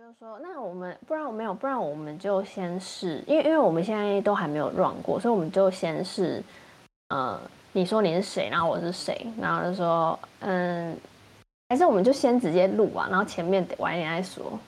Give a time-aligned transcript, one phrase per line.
[0.00, 6.42] 就说，那我们不然我没有，不然我们就先试，因为因为我们现在都还没有 run 过，所以我们就先试。
[7.08, 7.38] 呃，
[7.72, 10.96] 你说你是谁，然后我是谁，然后就说，嗯，
[11.68, 14.58] 还是我们就先直接录啊，然后前面晚一点再说。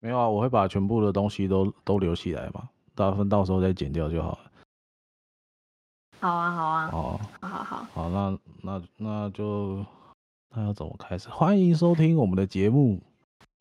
[0.00, 4.50] 没有啊，我会把全部的东西都都留起来嘛，大部分到时候再剪掉就好了。
[6.20, 9.84] 好啊，好啊，哦，好好好，好，那那那就
[10.56, 11.28] 那要怎么开始？
[11.28, 12.98] 欢迎收听我们的节目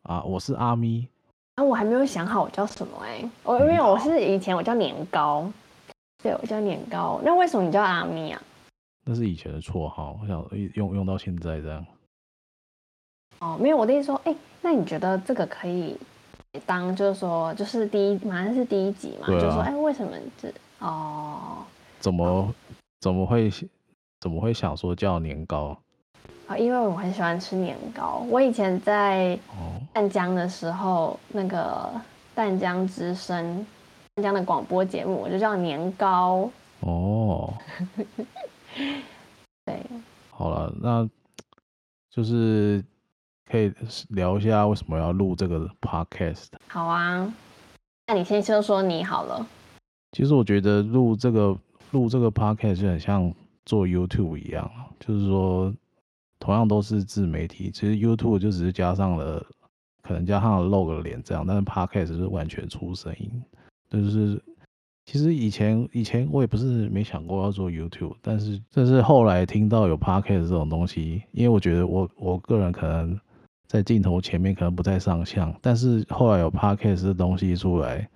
[0.04, 1.07] 啊，我是阿咪。
[1.55, 5.52] 啊，我还没有想好我叫什么哎、欸，我因为我是以前我叫年糕，
[6.23, 7.20] 对，我叫年糕。
[7.23, 8.41] 那为什么你叫阿咪啊？
[9.05, 10.45] 那是以前的绰号，我想
[10.76, 11.85] 用用到现在这样。
[13.39, 15.98] 哦，没有，我的意思说，哎、欸，那你觉得这个可以？
[16.67, 21.65] 当就是说，就是第一，马上是第一集嘛，啊、就是说，哎、欸，为什么这哦？
[21.99, 22.54] 怎么
[22.99, 23.49] 怎么会
[24.20, 25.76] 怎么会想说叫年糕？
[26.47, 28.25] 啊，因为我很喜欢吃年糕。
[28.29, 29.38] 我以前在
[29.93, 31.89] 淡江的时候，哦、那个
[32.35, 33.65] 淡江之声、
[34.15, 36.49] 淡江的广播节目，我就叫年糕。
[36.81, 37.53] 哦，
[39.65, 39.81] 对，
[40.29, 41.09] 好了，那
[42.09, 42.84] 就是。
[43.51, 43.71] 可以
[44.09, 46.48] 聊一下为什么要录这个 podcast？
[46.70, 47.31] 好啊，
[48.07, 49.46] 那你先说说你好了。
[50.13, 51.55] 其实我觉得录这个
[51.91, 53.31] 录这个 podcast 就很像
[53.65, 54.68] 做 YouTube 一样，
[54.99, 55.71] 就是说
[56.39, 59.45] 同样都是自媒体，其实 YouTube 就只是加上了
[60.01, 63.43] 可能加上了露个脸这样，但是 podcast 是完全出声音。
[63.90, 64.41] 就是
[65.06, 73.19] 其实以前以前我也不是没想过要做 YouTube，但是但是后来听到有 podcast 这种东西，因为我觉得我我个人可能。
[73.66, 78.07] 在镜头前面可能不太上相，但是后来有 podcast 的东西出来，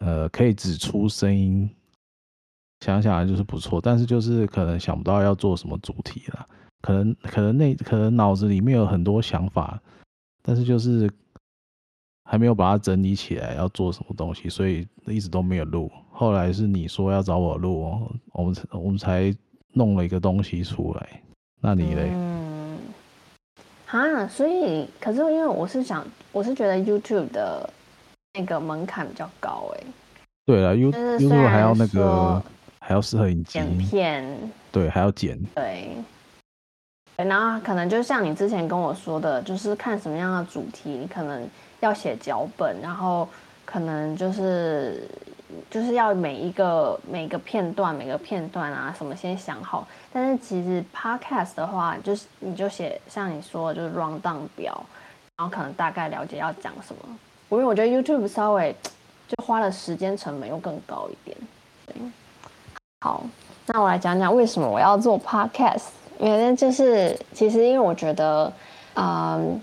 [0.00, 1.68] 呃，可以只出声音，
[2.80, 6.46] 想想就是不错，但是就是可能想不到要做什么主题了，
[6.82, 9.80] 可能可能那可能脑子里面有很多想法，
[10.42, 11.10] 但是就是
[12.24, 15.90] 还没有把它整理起来要做什么东西，所以一直都没有录。
[16.10, 19.34] 后来是你说要找我录，我们我们才
[19.72, 21.22] 弄了一个东西出来。
[21.60, 22.10] 那你嘞？
[22.12, 22.78] 嗯
[23.86, 27.68] 啊，所以可是因为我是想，我是觉得 YouTube 的
[28.34, 29.84] 那个门槛比较高哎。
[30.46, 32.42] 对了，YouTube 还要那个
[32.90, 35.38] 还要适合影机剪片，对，还要剪。
[35.54, 35.90] 对。
[37.14, 41.48] 然后可能就像你之前跟我说的，就是看什么样的主题，你可能
[41.78, 43.28] 要写脚本，然后
[43.64, 45.08] 可能就是。
[45.68, 54.86] 就是要每一个每个片段每个片段啊什么先想好，但是其实 podcast 的话，就是你就写像你说的，就是 rundown 表，
[55.36, 57.18] 然后可能大概了解要讲什么。
[57.48, 58.72] 因为我觉得 YouTube 稍微
[59.26, 61.36] 就花了时间成本又更高一点。
[61.84, 61.96] 对，
[63.02, 63.24] 好，
[63.68, 65.84] 那我来讲讲为什么我要做 podcast。
[66.18, 68.52] 因为就是其实因为我觉得，
[68.94, 69.58] 嗯，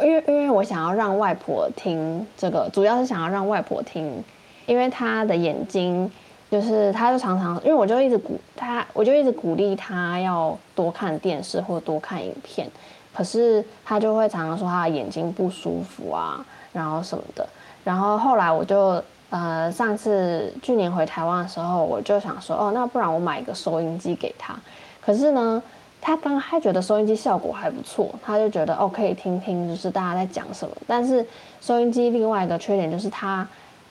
[0.00, 4.22] 因为因为我想要让外婆听这个，主要是想要让外婆听。
[4.66, 6.08] 因为他的眼睛，
[6.52, 12.70] 就是他就常常，因为我就一直鼓他，我就一直鼓励他要多看电视或多看影片，
[13.12, 17.44] 可是他就会常常说他的眼睛不舒服啊，然后什么的。
[17.82, 24.54] 然后后来我就呃上次去年回台湾的时候，我就想说哦，那不然我买一个收音机给他。
[25.00, 25.62] 可是呢，
[26.00, 30.74] 他刚还觉得收音机效果还不错，他就觉得哦可以听听就是大家在讲什么。
[30.86, 31.26] 但是
[31.60, 33.46] 收音机另外一个缺点就是他。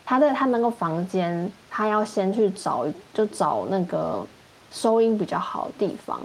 [0.10, 4.26] 他在他那个房间，他要先去找，就找那个
[4.72, 6.18] 收音比较好的地方。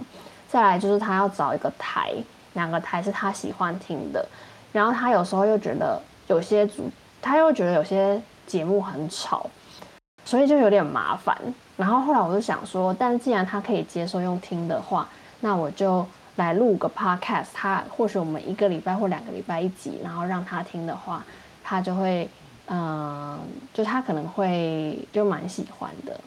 [0.47, 2.13] 再来就是他要找一个台，
[2.53, 4.25] 两个台是他喜欢听的。
[4.71, 6.89] 然后他有时候又觉得有些主，
[7.21, 9.49] 他又觉得有些节目很吵，
[10.25, 11.37] 所以就有点麻烦。
[11.77, 15.07] 然后后来我就想说，但既然他可以接受用听的话，
[15.39, 16.05] 那我就
[16.35, 17.47] 来录个 podcast。
[17.53, 21.23] 他或许我们一个礼拜或两个礼拜一集，然后让他听的话，
[21.63, 22.29] 他就会。
[22.67, 23.37] 嗯，
[23.73, 26.17] 就他可能会就蛮喜欢的，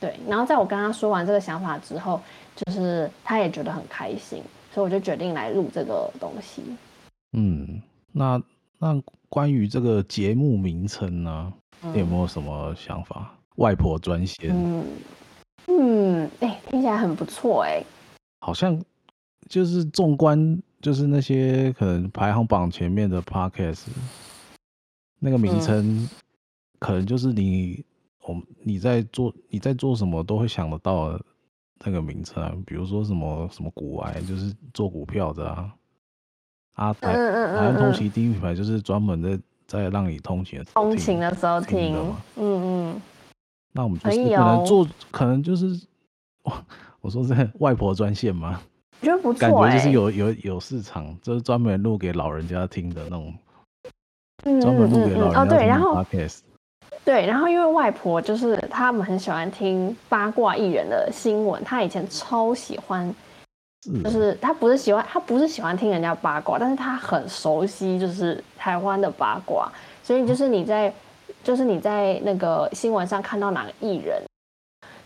[0.00, 0.18] 对。
[0.26, 2.18] 然后在我跟他说完这个想法之后，
[2.54, 4.42] 就是他也觉得很开心，
[4.72, 6.62] 所以我就决定来录这个东西。
[7.34, 8.40] 嗯，那
[8.78, 11.52] 那关于这个节目名称呢，
[11.82, 13.32] 嗯、你有没有什么想法？
[13.56, 14.50] 外婆专线。
[14.52, 14.84] 嗯
[15.68, 17.86] 嗯，哎、欸，听起来很不错哎、欸。
[18.40, 18.80] 好像
[19.48, 23.84] 就是纵观，就是那些可能排行榜前面的 podcast。
[25.18, 26.08] 那个名称，
[26.78, 27.84] 可能就是你，
[28.22, 31.24] 我、嗯、你在做你在做什么都会想得到的
[31.84, 35.74] 那个名称啊，比如说什么什么股癌，就是做股票的啊，
[36.76, 41.96] 啊台台湾通勤第一品牌就是专门在在让你通勤通勤的时候听，
[42.36, 43.02] 嗯嗯，
[43.72, 45.80] 那我们就是可能做，可能就是，
[47.02, 48.60] 我说这外婆专线吗？
[49.00, 53.34] 我觉得不错、欸，感觉就是有有有市场，就是专门录给老人家听的那种，
[54.60, 55.44] 专门录给老人家听的 podcast、嗯嗯嗯嗯。
[55.44, 56.04] 哦，对，然后
[57.04, 63.14] 对，然后因为外婆就是他们很喜欢听八卦艺人的新闻，他以前超喜欢，
[64.04, 69.70] 就是他不是喜欢他不是喜欢听人家八卦，但是他很熟悉就是台湾的八卦，
[70.02, 74.22] 所以就是你在、嗯、就是你在那个新闻上看到哪个艺人。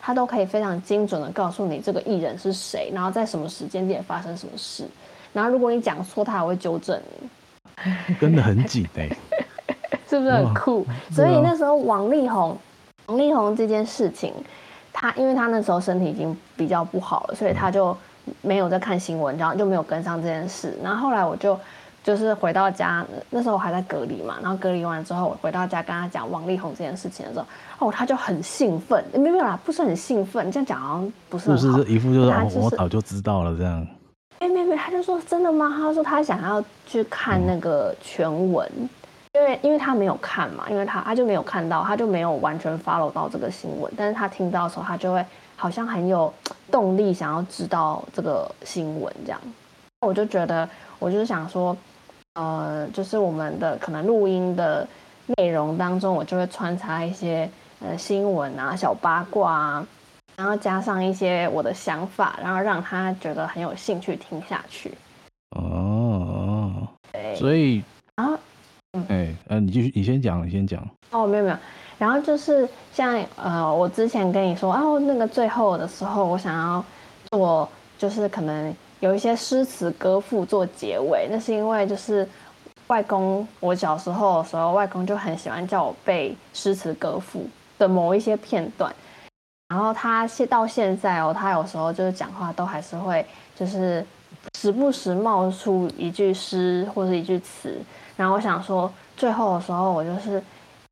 [0.02, 4.88] 他都可以非常精准的告诉你这个艺人是谁，然后在什么时间点发生什么事，
[5.30, 7.84] 然后如果你讲错，他还会纠正你，
[8.18, 9.10] 真的很紧哎，
[10.08, 10.86] 是不是很酷？
[11.10, 12.56] 所以那时候王力宏，
[13.06, 14.32] 王力宏这件事情，
[14.90, 17.94] 他因为他那时候身体已经比较不好了，所以他就
[18.42, 20.76] 没有在看新闻，然后就没有跟上这件事。
[20.82, 21.58] 然后后来我就。
[22.02, 27.46] 就是回到家，那时候我还在隔离嘛，然后隔离完之后，我回到家跟他讲王力宏这件事情的时候，
[27.86, 33.86] 哦，他就很兴奋，没有啦，不是很兴奋，你这样讲好像不是很好，是不是一副就是，就是哦，我早就知道了这样。
[34.38, 35.76] 哎，没没，他就说真的吗？
[35.76, 38.88] 他说他想要去看那个全文，嗯、
[39.34, 45.22] 因为因为他没有看嘛，因为他他就没有看到，他就没有完全 follow 到这个新闻，但是他听到的时候，他就会
[45.60, 46.32] 好像很有
[46.70, 49.40] 动力想要知道这个新闻这样。
[50.00, 50.68] 我就觉得，
[50.98, 51.76] 我就是想说。
[52.34, 54.86] 呃，就是我们的可能录音的
[55.36, 59.86] 内容当中，我就会穿插一些呃新闻啊、小八卦啊，
[60.36, 64.94] 然后加上一些我的想法，然后让他觉得很有兴趣听下去。
[65.56, 67.82] 哦，对，所以
[68.14, 68.38] 然后，
[68.92, 70.80] 嗯，哎，呃，你继续，你先讲，你先讲。
[71.10, 71.56] 哦，没有没有，
[72.00, 76.84] 然后就是像呃，我之前跟你说，哦，那个最后的时候，我想要
[77.30, 77.68] 做，
[77.98, 78.74] 就是可能。
[79.00, 82.28] 有一些诗词歌赋做结尾，那是因为就是
[82.88, 87.48] 外公，我小时候的时候，外公就很喜欢叫我背诗词歌赋
[87.78, 88.94] 的某一些片段，
[89.70, 93.24] 然后他现到现在哦，他有时候就是讲话都还是会
[93.56, 94.04] 就是
[94.58, 97.80] 时不时冒出一句诗或是一句词，
[98.18, 100.42] 然后我想说最后的时候我就是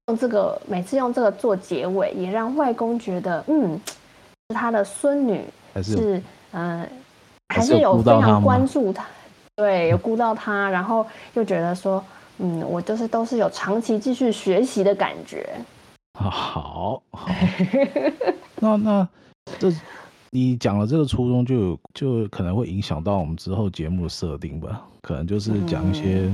[0.09, 3.81] 用这个每次用这个做结尾，也让外公觉得嗯，
[4.49, 5.45] 是他的孙女
[5.83, 6.19] 是
[6.51, 6.81] 嗯。
[6.81, 6.89] 呃
[7.51, 9.07] 还是有非常关注他，
[9.57, 12.05] 对，有顾到他，然后又觉得说，
[12.37, 15.49] 嗯，我就是都是有长期继续学习的感觉。
[16.13, 17.27] 好，好，
[18.61, 19.09] 那那
[19.59, 19.73] 这
[20.29, 24.83] 你讲了这个初衷，就有就可能会影响到我们之后节目的设定吧？
[25.01, 26.31] 可能就是讲一些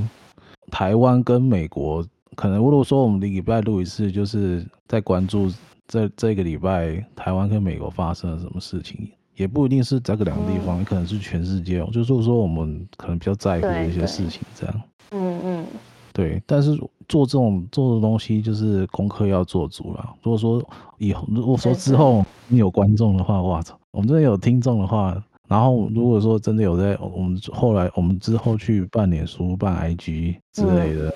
[0.73, 5.51] 台湾跟美国，嗯、可能如果说我们礼拜录一次，就是在关注
[5.87, 9.09] 这这个礼拜台湾跟美国发生了什么事情。
[9.37, 11.89] 也不一定是这个两个地方，可能是全世界哦。
[11.93, 14.83] 就是说，我们可能比较在乎的一些事情，这样。
[15.11, 15.67] 嗯嗯。
[16.13, 16.71] 对，但是
[17.09, 20.15] 做这种做的东西，就是功课要做足了。
[20.23, 20.63] 如果说
[20.99, 31.13] 以后，如果说之后你有观众的话，哇操，我们真的有听众的话，然后如果说真的有在我们后来我们之后去办脸书、办 IG 之类的，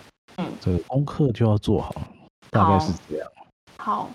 [0.61, 1.94] 这个功课就要做好，
[2.50, 3.29] 大概是这样。
[3.76, 4.08] 好。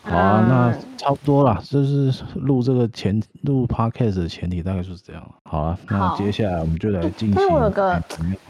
[0.00, 5.34] 好啊，那差不多啦，就是录这个前录 podcast 的前提大概就是这样。
[5.50, 7.34] 好啊，那接下来我们就来进行。
[7.34, 8.00] 但我有个，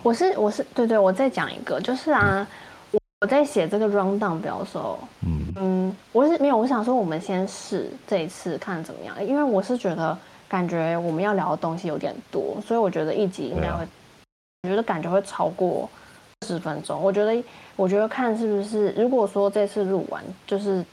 [0.03, 2.47] 我是我是对对，我再讲一个，就是啊，
[2.93, 10.17] 我我在写这个 rundown 表的时候，嗯嗯，我是没有，我想说我们先试这一次看怎么样，因为我是觉得
[10.47, 13.89] 感觉我们要聊的东西有点多，所以我觉得一集应该会，
[14.65, 15.89] 我觉得感觉会超过
[16.46, 17.00] 十分钟。
[17.00, 17.43] 我觉得
[17.76, 20.85] 我觉得看是不是，如果说这次录完就是。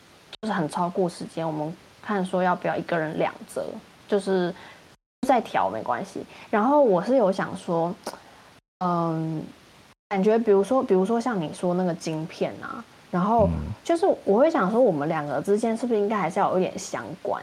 [0.42, 3.66] 就是很超过时间，我们看说要不要一个人两折，
[4.08, 4.54] 就是
[5.26, 6.24] 再调没关系。
[6.52, 7.96] 然后我是有想说，
[8.86, 9.42] 嗯，
[10.10, 13.50] 感觉比如说，比如说像你说那个晶片啊，然后
[13.84, 17.42] 就是我会想说，我们两个之间是不是应该还是要有一点相关？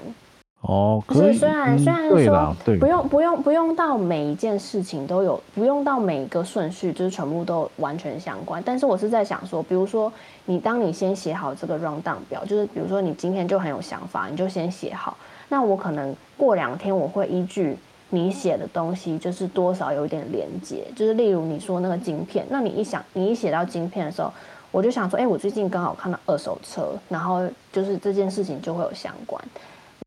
[0.63, 10.13] 哦，可是虽然虽然说不用不用不用到每一件事情都有，不用到每一个顺序就是全部都完全相关，但是我是在想说，比如说
[10.45, 15.17] 你当你先写好这个 rundown 表，就是比如说你今天就很有想法，你就先写好，
[15.49, 17.77] 那我可能过两天我会依据
[18.11, 24.33] 你写的东西，就是多少有点连接，就是例如你说那个晶片，那你一想你一写到晶片的时候，
[24.71, 27.41] 我就想说，哎，我最近刚好看到二手车，然后
[27.73, 29.43] 就是这件事情就会有相关。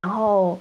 [0.06, 0.60] 然后，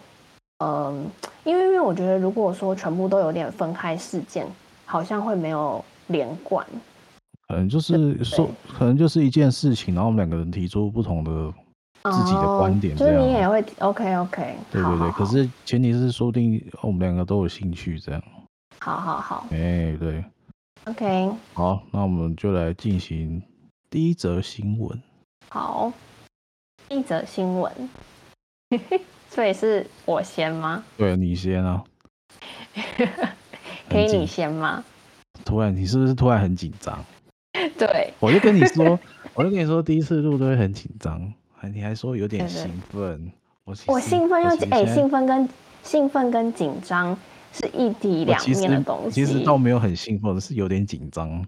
[0.65, 1.07] 嗯，
[1.45, 4.47] 因为因为我觉得，如果说全部都有点分开事件，
[4.87, 6.67] 好像会没有连贯。
[7.47, 11.53] 可能就是说，可能就是一件事情，然后我们两个人提出不同的
[12.11, 14.57] 自己的观点，就是你也会 OK OK。
[14.73, 18.23] 对对对，可是前提是说不定我们两个都有兴趣这样。
[18.81, 19.47] 好好好。
[19.51, 20.25] 哎，对。
[20.87, 21.31] OK。
[21.53, 23.43] 好，那我们就来进行
[23.91, 24.99] 第一则新闻。
[25.51, 25.93] 好，
[26.89, 27.71] 第一则新闻。
[29.31, 30.85] 所以是我先吗？
[30.97, 31.83] 对，你先啊。
[33.89, 34.83] 可以你先吗？
[35.45, 37.05] 突然，你是不是突然很紧张？
[37.79, 38.99] 对，我就跟你说，
[39.35, 41.33] 我就跟你说，第一次录都会很紧张，
[41.73, 43.31] 你还说有点兴奋。
[43.65, 45.49] 我我兴奋又哎，兴奋跟
[45.83, 47.17] 兴奋跟紧张
[47.53, 49.11] 是一体两面的东西。
[49.11, 51.45] 其实，其实倒没有很兴奋，是有点紧张。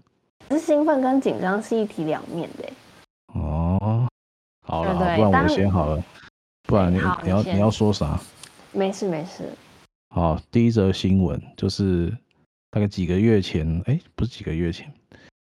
[0.49, 2.69] 是兴奋跟紧张是一体两面的。
[3.33, 4.07] 哦，
[4.63, 6.03] 好了，不然我先好了，
[6.67, 8.19] 不然你你要你要说啥？
[8.73, 9.49] 没事没事。
[10.09, 12.15] 好，第一则新闻就是
[12.69, 14.93] 大概几个月前，哎，不是几个月前，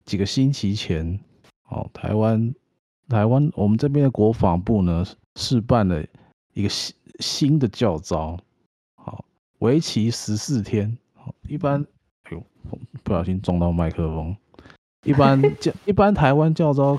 [0.05, 1.19] 几个星期前，
[1.69, 2.53] 哦，台湾
[3.07, 5.03] 台湾我们这边的国防部呢
[5.37, 6.05] 试办了。
[6.55, 8.37] 一个新新的教招，
[8.93, 9.25] 好，
[9.57, 10.95] 为期十四天。
[11.15, 11.83] 好，一般，
[12.25, 12.43] 哎呦，
[13.01, 14.37] 不小心撞到麦克风。
[15.03, 16.95] 一般教， 一般台湾教招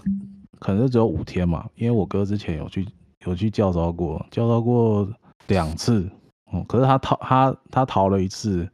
[0.58, 2.84] 可能就只有五天嘛，因为我哥之前有去
[3.26, 5.08] 有去教招过，教招过
[5.48, 6.08] 两次。
[6.52, 8.68] 哦，可是他逃他他逃了一次。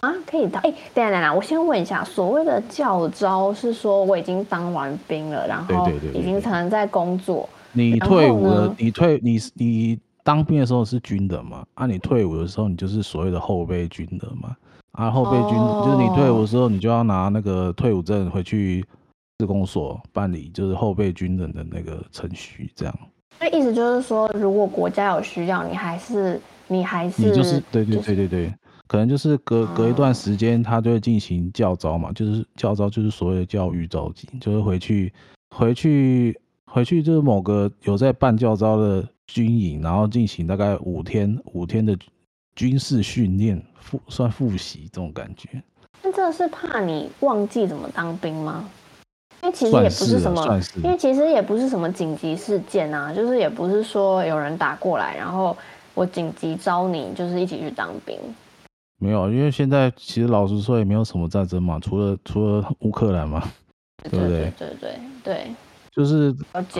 [0.00, 0.60] 啊，可以逃？
[0.60, 7.48] 哎，等下等下，我先问一下，所谓的教招是说我已经当完兵了，然后已经可能在工作。
[7.72, 9.98] 你退伍了，你退你你。
[10.24, 11.64] 当兵的时候是军人嘛？
[11.72, 14.54] 啊，你退伍的时候你就是所谓的后备军人嘛？
[14.92, 15.86] 啊，后备军、oh.
[15.86, 18.84] 就是你退伍的时候，你就要拿那个退伍证回去
[19.38, 22.94] 自公所办理，就是后备军人的那个程序，这样。
[23.38, 28.54] 那意思就是说，如果国家有需要，你还是你还是你就是对对对对对，
[28.86, 35.12] 可能就是隔隔一段时间，他就会进行教招嘛，就是教招就是所谓的教育召集，就是回去
[35.54, 39.06] 回去回去就是某个有在办教招的。
[39.30, 41.94] 军营，然后进行大概五天五天的
[42.56, 45.62] 军事训练，复算复习这种感觉。
[46.02, 48.66] 那这是怕你忘记怎么当兵吗？
[49.42, 55.56] 因为其实也不是什么，因为其实也不是什么紧急事件啊，就是也不是说有人打过来，然后
[55.94, 58.18] 我紧急招你，就是一起去当兵。
[59.00, 63.42] 没有，因为现在其实老实说也没有什么战争嘛，除了除了乌克兰嘛，
[64.02, 64.28] 对不对？
[64.28, 65.46] 对对对对。
[65.90, 66.32] 就是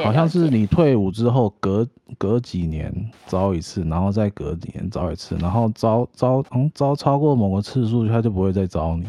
[0.04, 1.84] 好像是你退伍之后隔
[2.18, 2.92] 隔几年
[3.26, 9.06] 招一次，然后再隔几年招一次，然后招招嗯招超过某个次数，他就不会再招你。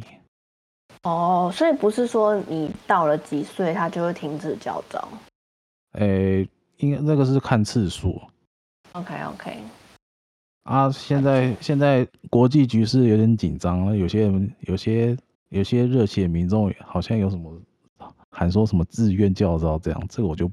[1.04, 5.08] 哦，所以不是说你到了几岁他就会停止教招？
[5.94, 8.22] 诶、欸，应该那个是看次数。
[8.94, 9.58] OK OK。
[10.64, 15.18] 啊，现在现在国际局势有点紧张，有些人有些
[15.50, 17.52] 有些热血民众好像有什么。
[18.32, 20.50] 喊说什么自愿教招这样，这个我就，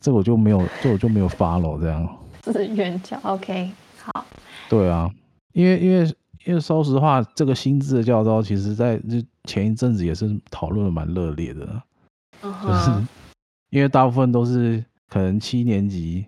[0.00, 2.18] 这个我就没有，这个我就没有 follow 这样。
[2.40, 4.24] 自愿教，OK，好。
[4.70, 5.08] 对啊，
[5.52, 6.12] 因为因为
[6.44, 11.82] 因为说实话，这个新制的教招，其实在就前一阵子也是讨论的蛮热烈的。
[12.42, 12.62] Uh.
[12.62, 13.06] 就是
[13.70, 16.26] 因为大部分都是可能七年级，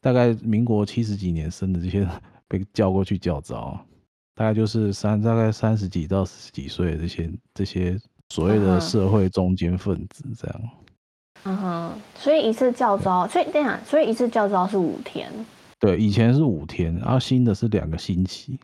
[0.00, 2.08] 大概民国七十几年生的这些
[2.48, 3.78] 被叫过去教招，
[4.34, 7.98] 大概就是三大概三十几到四十几岁的这些这些。
[8.32, 10.60] 所谓的社会中间分子这样，
[11.42, 15.28] 嗯哼，所以一次教招，所以这样，所以一次教招是五天，
[15.80, 18.56] 对，以前是五天，然后新的是两个星期。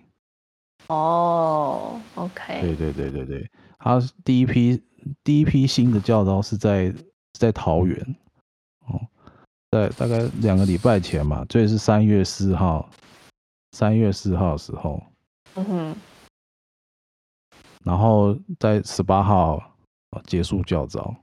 [0.89, 4.83] 哦，OK，对对对对对，他第一批
[5.25, 6.95] 第一批新的教招是在
[7.33, 8.17] 在桃园，
[8.87, 9.01] 哦，
[9.71, 12.89] 在大概两个礼拜前嘛，所以是三月四号，
[13.73, 15.03] 三月四号的时候，
[15.55, 15.97] 嗯哼。
[17.85, 19.63] 然后在十八号
[20.25, 21.15] 结束教招，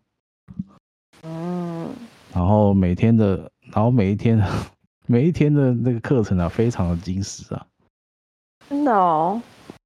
[1.24, 1.94] 嗯，
[2.34, 4.42] 然后每天的，然后每一天，
[5.06, 7.68] 每一天的那个课程啊，非常的精实啊，
[8.70, 9.42] 真的哦，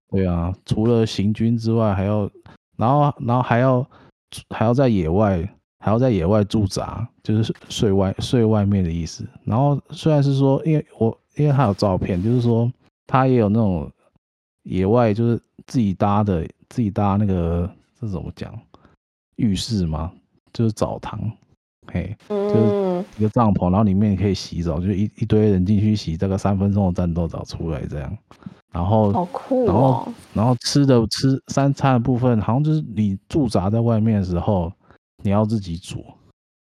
[0.10, 2.30] 对啊，除了行军之外，还要，
[2.78, 3.86] 然后，然后还要，
[4.50, 5.38] 还要在野外，
[5.80, 9.28] 还要在野外驻扎，就是睡外睡外面的意思。
[9.44, 12.72] 然后虽然是说，因为我因为他有照片，就是说
[13.06, 13.92] 他也有那种
[14.64, 16.48] 野外，就是自己搭的。
[16.70, 18.54] 自己搭那个这怎么讲？
[19.38, 20.12] 浴室吗？
[20.52, 21.18] 就是澡堂，
[21.92, 28.18] 嘿，就是一个帐篷，然后里面可以洗澡，就一一堆人进去洗，这个三分钟的战斗澡出来这样。
[28.72, 29.68] 然后，好酷哦。
[29.68, 34.72] 然后，然后吃的吃三餐的部分，好像就是你驻扎在外面的时候，
[35.24, 36.04] 你要自己煮，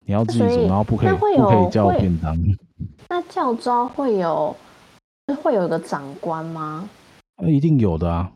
[0.05, 2.35] 你要自己煮，然后不可以不可以叫便当。
[3.09, 4.55] 那教招会有
[5.43, 6.89] 会有一个长官吗？
[7.43, 8.31] 那一定有的啊。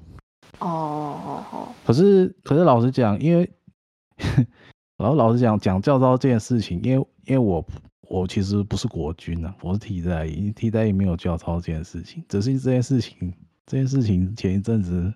[0.60, 1.68] 哦哦哦！
[1.86, 3.50] 可是可是老实讲，因为
[4.98, 7.66] 然后老实讲讲教招这件事情，因为因为我
[8.08, 12.24] 我其实不是国军啊，我是替代役，替代役没有教招这件事情。
[12.30, 13.34] 只是这件事情
[13.66, 15.14] 这件事情前一阵子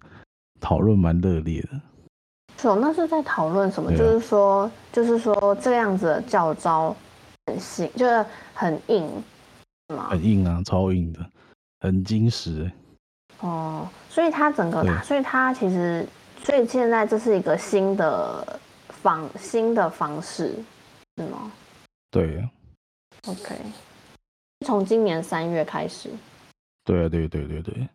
[0.59, 1.69] 讨论蛮热烈的。
[2.57, 3.89] 是哦，那是在讨论什么？
[3.89, 6.93] 啊、就是说就是说这样子的教招
[7.45, 9.09] 很硬，就是很硬？
[10.09, 11.25] 很硬啊，超硬的，
[11.79, 12.69] 很精实。
[13.39, 16.05] 哦，所以它整个，对所以它其实，
[16.43, 18.59] 所以现在这是一个新的
[19.01, 20.56] 方新的方式，
[21.18, 21.51] 是吗？
[22.12, 22.48] 对
[23.27, 23.56] ，OK，
[24.65, 26.10] 从今年三月开始。
[26.84, 27.88] 对啊，对对对对。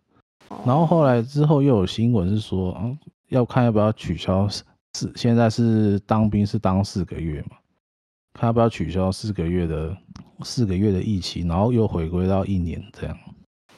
[0.64, 7.56] 然后后来之后又有新闻是说，嗯，要看要不要取消四，现在是当兵是当四个月嘛，
[8.34, 9.96] 看要不要取消四个月的
[10.42, 13.18] 四个月的疫期，然后又回归到一年这样。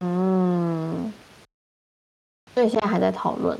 [0.00, 1.12] 嗯。
[2.54, 3.58] 所以现在还在讨论。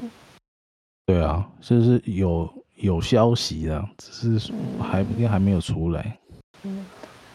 [1.07, 6.17] 对啊，就是有有消息啊，只是还应该还没有出来。
[6.63, 6.87] 嗯，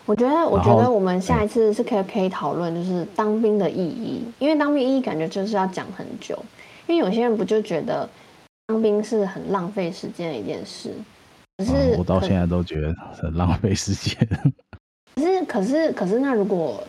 [0.05, 6.37] 我觉得我觉得我们下一次是可以可以讨论，就是当兵的意义，因为当兵意义感觉就是要讲很久，
[6.87, 8.09] 因为有些人不就觉得
[8.67, 10.93] 当兵是很浪费时间的一件事，
[11.57, 14.15] 可是、嗯、我到现在都觉得很浪费时间。
[15.15, 16.83] 可是可是可是那如果。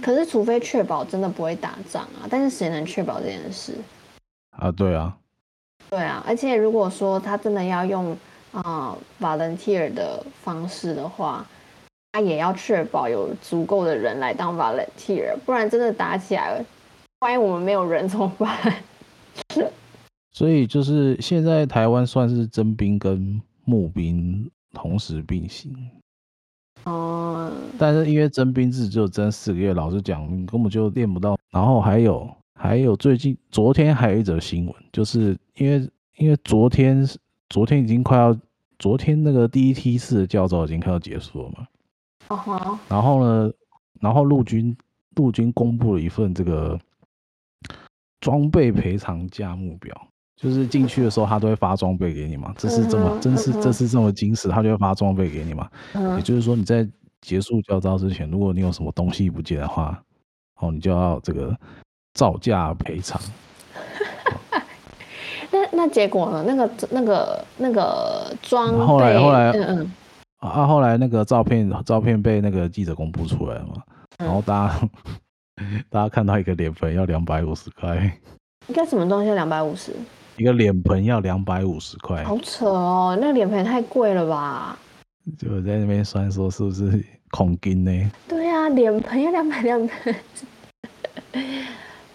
[0.00, 3.74] 可是，除非确保真的不会打仗啊，但是谁能确保这件事？
[4.56, 5.16] 啊，对啊，
[5.90, 8.12] 对啊，而且如果说他真的要用
[8.52, 11.46] 啊、呃、volunteer 的方式的话，
[12.12, 16.64] 他也要确保有足够的人来当 volunteer，不然真的打起来了，
[17.20, 18.48] 万一我们没有人怎么办？
[20.32, 25.74] 所以就是现在台湾算是征兵跟募兵同时并行。
[26.84, 31.36] 哦，但是因为征兵制只有征四个月，老实讲，你根本就练不到。
[31.50, 37.06] 然后还有还有最近昨天还有一则新闻，就是因为因为昨天
[37.48, 38.36] 昨天已经快要
[38.80, 41.66] 昨天那个第一梯次的教招已经快要结束了嘛。
[42.28, 42.78] 哦吼。
[42.88, 43.52] 然后呢，
[44.00, 44.76] 然后陆军
[45.14, 46.78] 陆军公布了一份这个
[48.20, 49.96] 装备赔偿价目表，
[50.36, 55.70] 就是进去的时候他都会发装备给你嘛，这是这么真是这是这么精实，他就会发装备给你嘛。
[56.16, 56.86] 也就是说你在
[57.20, 60.02] 结束教招之前，如果你有什么东西不见的话，
[60.56, 61.56] 哦，你就要这个
[62.18, 63.20] 照价赔偿。
[65.52, 66.42] 那那结果呢？
[66.44, 69.92] 那个那个那个装备，后来后来嗯嗯
[70.40, 73.80] 啊，后来那个照片照片被那个记者公布出来了嘛，
[74.18, 74.74] 然后大家、
[75.58, 77.96] 嗯、 大家看到一个脸盆要两百五十块，
[78.66, 79.92] 应该什么东西要两百五十？
[80.38, 83.16] 一个脸盆要两百五十块，好扯哦！
[83.20, 84.76] 那个脸盆太贵了吧？
[85.38, 88.10] 就在那边算说是不是恐金呢？
[88.26, 89.94] 对啊，脸盆要两百两百。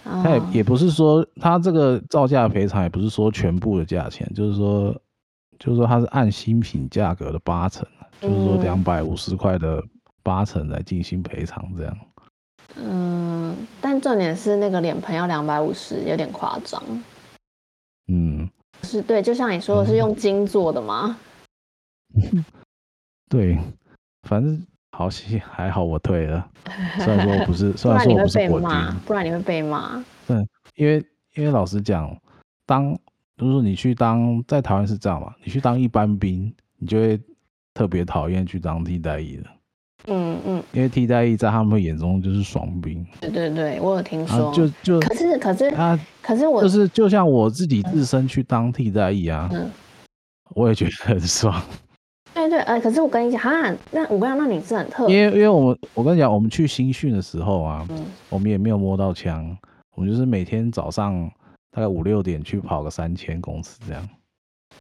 [0.04, 4.92] 他也也不是说他这个造价赔偿，也不是说全部的价钱，就是说
[5.58, 7.88] 就是说他是按新品价格的八成，
[8.20, 9.82] 就是说两百五十块的
[10.22, 11.98] 八成来进行赔偿这样。
[12.76, 16.82] 嗯，但重点是那个脸盆要两百五十，有点夸张。
[18.08, 18.50] 嗯，
[18.82, 21.18] 是对，就像你说的是用金做的吗？
[22.16, 22.44] 嗯、
[23.30, 23.58] 对，
[24.28, 26.48] 反正 好戏还好，我退了。
[27.00, 28.70] 虽然说我不是， 虽然说我不是国军，
[29.08, 30.04] 不然你会被骂。
[30.28, 30.38] 对，
[30.76, 31.04] 因为
[31.34, 32.16] 因为老实讲，
[32.68, 32.94] 当
[33.36, 37.20] 就是说你去当在台湾是这样嘛，你去当一般兵，你就会
[37.74, 39.44] 特别讨厌去当替代役的。
[40.06, 43.04] 嗯嗯，因为替代役在他们眼中就是爽兵。
[43.20, 44.50] 对对对，我有听说。
[44.50, 49.72] 啊、就就可是可是啊，可是我就是就像我自己自身去当替代役啊，嗯，
[50.54, 51.60] 我也觉得很爽。
[52.34, 53.52] 对对，呃，可是我跟你讲，哈，
[53.92, 55.16] 那我跟你讲，那你是很特别。
[55.16, 59.56] 因为因为我们我跟你讲，我们去新训的时候啊，嗯，我们也没有摸到枪，
[59.96, 61.30] 我们就是每天早上
[61.72, 64.10] 大概五六点去跑个三千公尺这样。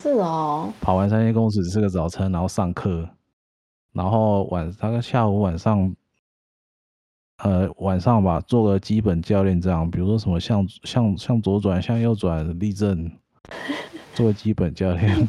[0.01, 0.73] 是哦。
[0.81, 3.09] 跑完三千公尺吃个早餐，然后上课。
[3.93, 5.95] 然后晚大概下午晚上，
[7.45, 13.12] 呃晚上吧，做个基本教练这样，比如说什么向向向左转、向右转、立正，
[14.15, 15.29] 做个基本教练，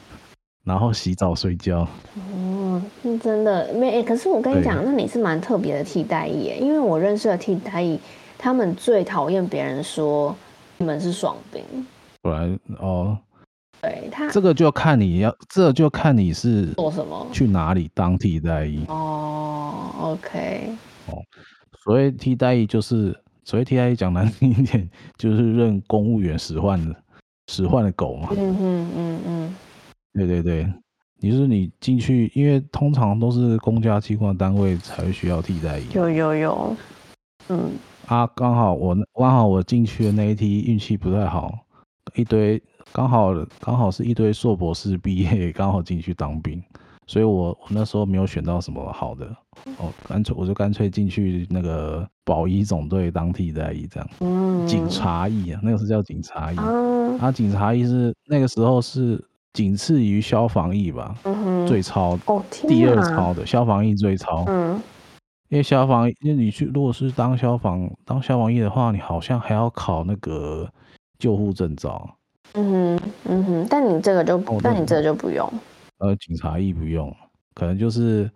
[0.64, 1.88] 然后洗澡睡觉。
[2.16, 4.04] 哦，那真的没、欸？
[4.04, 8.00] 可是我跟你讲，那你是蛮特别的替代役耶，因为我认识的替代役，
[8.38, 10.36] 他们最讨厌别人说
[10.78, 11.64] 你们是爽兵。
[12.22, 13.18] 不然哦。
[13.82, 18.86] 对他，这个就看你要，这個、就看你是做什么，去哪里当替代役。
[18.88, 20.70] 哦，OK。
[21.08, 21.20] 哦，
[21.84, 26.96] 所谓替代役就是，所谓替代役讲难听一点，就是任公务员使唤的，
[27.52, 28.30] 使唤的狗嘛。
[28.32, 29.56] 嗯嗯嗯嗯。
[30.14, 30.74] 对对对，
[31.20, 35.86] 你是你进去，因为通常都是公家机关单位才会需要替代役。
[35.94, 36.76] 有有有。
[37.50, 37.72] 嗯。
[38.08, 41.54] 啊，刚好我刚好我进去的那一梯运气不太好，
[42.16, 42.62] 一堆。
[42.92, 46.62] 刚好刚好是一堆硕博士毕业，刚好进去当兵，
[47.08, 49.26] 所以我我那时候没有选到什么好的，
[49.78, 59.20] 哦，干脆我就干脆进去那个保一总队当替代役这样，嗯，警察役啊，那个是叫警察役，嗯，啊，警察役是那个时候是
[59.54, 61.16] 仅次于消防役吧，
[61.68, 64.82] 最超，哦，第二超的消防役最超，嗯，
[65.50, 70.68] 因为消防，因为你去如果是当消防当消防役的话，你好像还要考那个
[71.20, 72.18] 救护证照。
[72.54, 75.48] 嗯哼，嗯哼，但你这个就，哦、但你这个就不用。
[76.00, 77.16] 呃，警察役不用，
[77.54, 78.30] 可能就是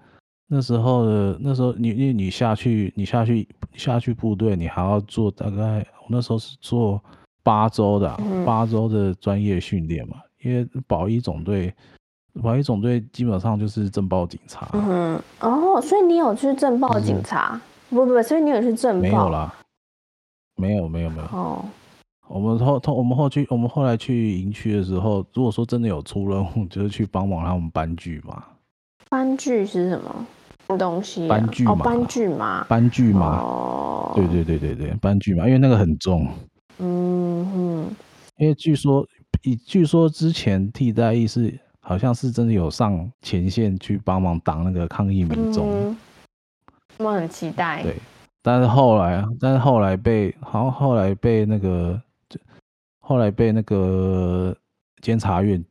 [0.48, 7.04] 那时候的那时候你，你因为你下去，你下去下去部队，你还要做大概我那时候是做
[7.42, 11.74] 八周的、啊嗯、八周的专业训练嘛，因为保一总队。
[12.44, 14.70] 保一总队基本上就是政报警察。
[14.74, 17.60] 嗯，哦，所以你有去政报警察？
[17.90, 19.02] 不不不，所以你有去政报？
[19.02, 19.56] 没有啦，
[20.56, 21.28] 没有没有没有。
[21.30, 21.66] 哦，
[22.28, 28.44] 我们后后我们后去我们后来去营区的时候，如果说真的有出任务，就是去帮忙他们搬具嘛。
[29.10, 31.30] 搬具是什么东西、啊？
[31.30, 31.72] 搬具嘛？
[31.72, 32.66] 哦、搬具嘛？
[32.70, 33.40] 搬剧嘛？
[33.40, 36.28] 哦，对对对对对，搬具嘛，因为那个很重。
[36.78, 37.96] 嗯哼，
[38.38, 39.04] 因为据说
[39.44, 41.58] 以据说之前替代役是。
[41.80, 45.98] 好像是真的有上前线去帮忙挡那个抗议民众，嗯，
[46.98, 47.82] 我很期待。
[47.82, 47.96] 对，
[48.44, 51.98] 但是后来，但是后来被好像后来被那个，
[53.00, 54.54] 后来被那个
[55.02, 55.64] 监察院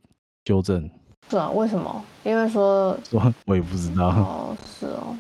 [0.42, 0.88] 纠正。
[1.28, 2.02] 是啊，为什么？
[2.24, 4.06] 因为说， 说我也不知道。
[4.08, 5.14] 哦，是哦。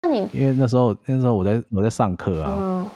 [0.00, 2.56] 那你因为那时候那时候我在我在上课啊。
[2.58, 2.90] 嗯。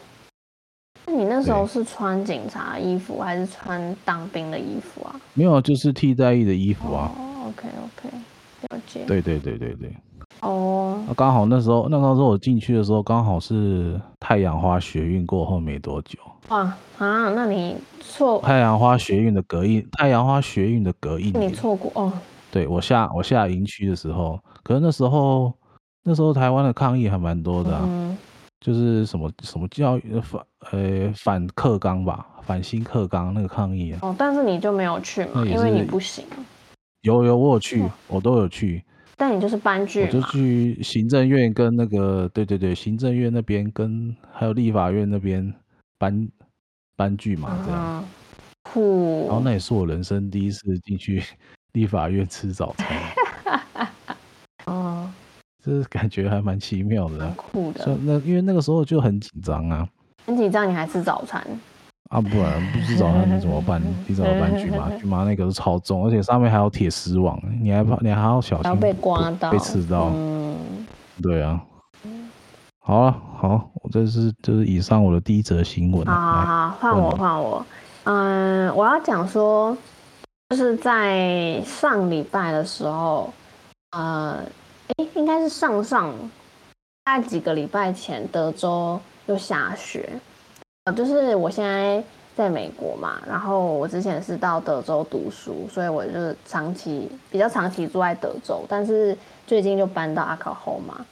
[1.41, 5.19] 那时候是穿警察衣服还是穿当兵的衣服啊？
[5.33, 7.11] 没有，就是替代役的衣服啊。
[7.17, 8.15] 哦，OK OK，
[8.69, 9.05] 了解。
[9.07, 9.97] 对对对对对。
[10.41, 11.03] 哦。
[11.09, 16.19] 那刚好那时候，那个时候我进去的时候，刚好是太阳花学运过后没多久。
[16.49, 16.61] 哇
[16.99, 18.39] 啊，那你错。
[18.43, 21.49] 太阳花学运的隔一，太阳花学运的隔一年。
[21.49, 22.13] 你错过哦。
[22.51, 25.51] 对，我下我下营区的时候，可是那时候
[26.03, 27.81] 那时候台湾的抗议还蛮多的啊。
[27.89, 28.19] 嗯。
[28.61, 33.99] 就是什么什么教育反呃反课纲吧，反新课纲那个抗议啊。
[34.03, 36.25] 哦，但是你就没有去嘛，因为你不行。
[37.01, 38.85] 有有我有去，哦，我都有去。
[39.17, 40.03] 但你就是搬剧。
[40.03, 45.55] 我就去行政院跟那个对对对，行政院那边跟还有立法院那边
[45.99, 46.29] 搬
[46.97, 48.05] 搬剧嘛，这样。
[48.65, 49.27] 酷。
[49.27, 51.23] 然后那也是我人生第一次进去
[51.73, 52.87] 立法院吃早餐。
[54.67, 54.97] 哦。
[55.63, 57.97] 这感觉还蛮奇妙的，很酷的。
[58.03, 59.87] 那因为那个时候就很紧张啊，
[60.27, 61.45] 很紧张，你还吃早餐
[62.11, 62.21] 啊？
[62.21, 63.81] 不然不吃早餐你怎么办？
[64.07, 64.57] 你怎么办？
[64.57, 70.11] 巨麻巨麻那个是超重，而且上面还有铁丝网，你还怕你还要小心，要被刮到、被刺到。
[70.15, 70.57] 嗯，
[71.23, 71.61] 对啊。
[72.83, 76.05] 好了，好，我这是就是以上我的第一则新闻。
[76.07, 77.67] 好好好，换我换我。
[78.05, 79.77] 嗯，我要讲说，
[80.49, 83.33] 就是在上礼拜的时候，
[83.91, 84.39] 呃。
[84.97, 86.13] 哎，应该是上上
[87.05, 90.09] 大几个礼拜前，德州又下雪。
[90.85, 92.03] 呃，就是我现在
[92.35, 101.05] 在美国嘛，然后我之前是到德州读书，所以我就是长期比较长期住在德州，但是最近就搬到阿卡霍嘛，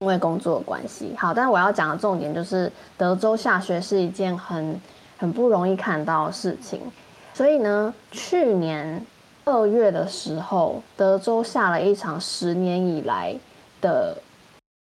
[0.00, 1.14] 因为工作的关系。
[1.18, 4.80] 好，但我要讲的重点就是，德州下雪是一件很
[5.18, 6.80] 很不容易看到的事情，
[7.34, 9.04] 所以呢，去年。
[9.50, 13.34] 二月的时候，德州下了一场十年以来
[13.80, 14.16] 的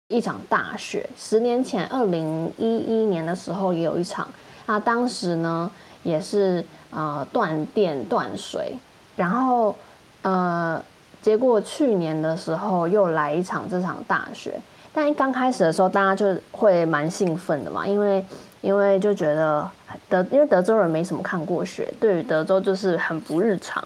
[0.09, 1.09] 一场大雪。
[1.17, 4.27] 十年前，二零一一年的时候也有一场。
[4.65, 5.71] 那当时呢，
[6.03, 8.75] 也是呃断电断水。
[9.15, 9.73] 然后
[10.21, 10.83] 呃，
[11.21, 14.59] 结果去年的时候又来一场这场大雪。
[14.93, 18.25] 但刚开始的时候，大家就会蛮兴奋的嘛，因为
[18.59, 19.69] 因为就觉得
[20.09, 23.81] 德因为德州人没什么看过雪，对于德州就是很不日常。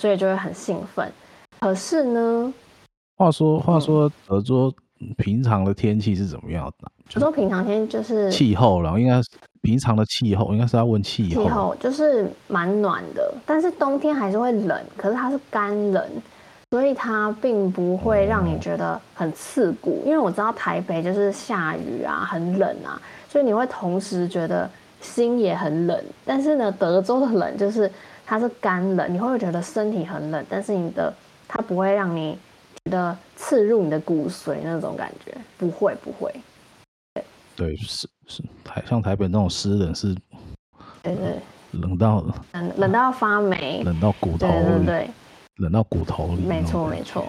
[0.00, 1.12] 所以就会很兴奋，
[1.60, 2.50] 可是呢，
[3.18, 4.72] 话说话说，德州
[5.18, 6.90] 平常的天气是怎么样的？
[7.12, 9.28] 德州平常天就是气候，然后应该是
[9.60, 11.42] 平常的气候，应该是要问气候。
[11.42, 16.02] 气候就是蛮暖的，但是冬天还是会冷，可是它是干冷，
[16.70, 20.02] 所以它并不会让你觉得很刺骨。
[20.06, 24.70] 因为我知道台北就是下雨啊，很冷啊，所以你会同时觉得
[25.02, 26.02] 心也很冷。
[26.24, 27.92] 但是呢，德州的冷就是。
[28.30, 31.12] 它是干冷，你会觉得身体很冷，但是你的
[31.48, 32.38] 它不会让你
[32.84, 36.32] 觉得刺入你的骨髓那种感觉，不会不会。
[37.12, 37.24] 对
[37.56, 40.14] 对是是台像台北那种湿冷是，
[41.02, 41.40] 对对，
[41.72, 45.10] 冷到冷冷到发霉，冷到骨头，对对对，
[45.56, 47.26] 冷到骨头里，没错没错。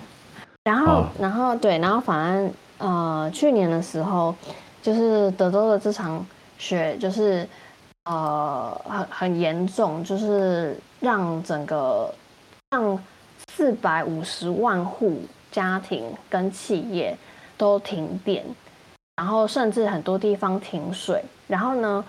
[0.65, 4.35] 然后、啊、然后对，然后反正呃去年的时候，
[4.83, 6.23] 就是德州的这场
[6.59, 7.49] 雪就是。
[8.05, 12.13] 呃，很很严重，就是让整个
[12.71, 12.97] 让
[13.53, 17.15] 四百五十万户家庭跟企业
[17.57, 18.43] 都停电，
[19.17, 21.23] 然后甚至很多地方停水。
[21.47, 22.03] 然后呢，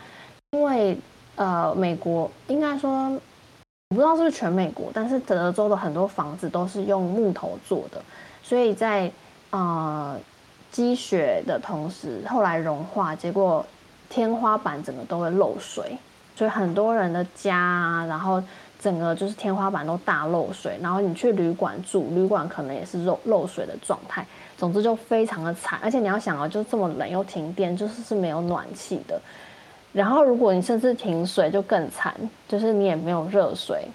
[0.53, 0.97] 因为
[1.37, 8.01] 呃，美国应该说，我不知道是不是全美国，但是德州的很多房子都是用木头做的，
[8.43, 9.11] 所以在
[9.51, 10.19] 呃
[10.71, 13.65] 积雪的同时，后来融化，结果
[14.13, 15.97] 天花板整个都会漏水，
[16.37, 18.43] 所以很多人的家啊，然后
[18.79, 24.27] 整个就是天花板都大漏水，然后你去旅馆住，旅馆可能也是漏漏水的状态，
[24.59, 25.79] 总之就非常的惨。
[25.83, 29.19] 而且你要想啊，就这么冷又停电，就是是没有暖气的。
[29.93, 32.15] 然后如果你甚至停水就更惨，
[32.47, 33.89] 就是你也没有热水。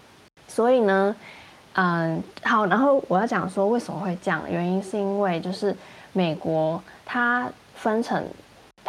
[0.47, 1.15] 所以呢，
[1.73, 5.75] 嗯，好，然后我要讲说为什么会这样，原因是因为就是。
[6.13, 8.25] 美国它分成，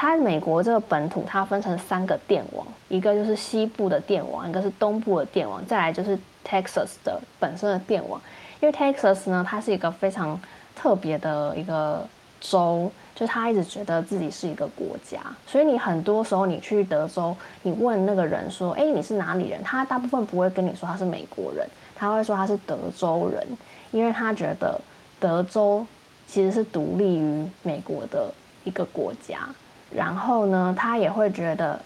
[0.00, 8.20] 它美国这个本土它分成三个电网，一个就是西部的电网，一个是东部的电网，再来就是 Texas 的本身的电网。
[8.60, 10.40] 因为 Texas 呢，它是一个非常
[10.76, 12.06] 特别的一个
[12.40, 19.60] 州，就是他一直觉得自己是一个国家，所以你很多时候你去德州，你问那个人说，哎，你是哪里人？
[19.64, 23.44] 他大部分不会跟你说他是美国人，他会说他是德州人，
[23.90, 24.80] 因为他觉得
[25.18, 25.84] 德州。
[26.30, 28.30] 其实是独立于美国的
[28.62, 29.48] 一个国家，
[29.94, 31.80] 然后呢，他也会觉得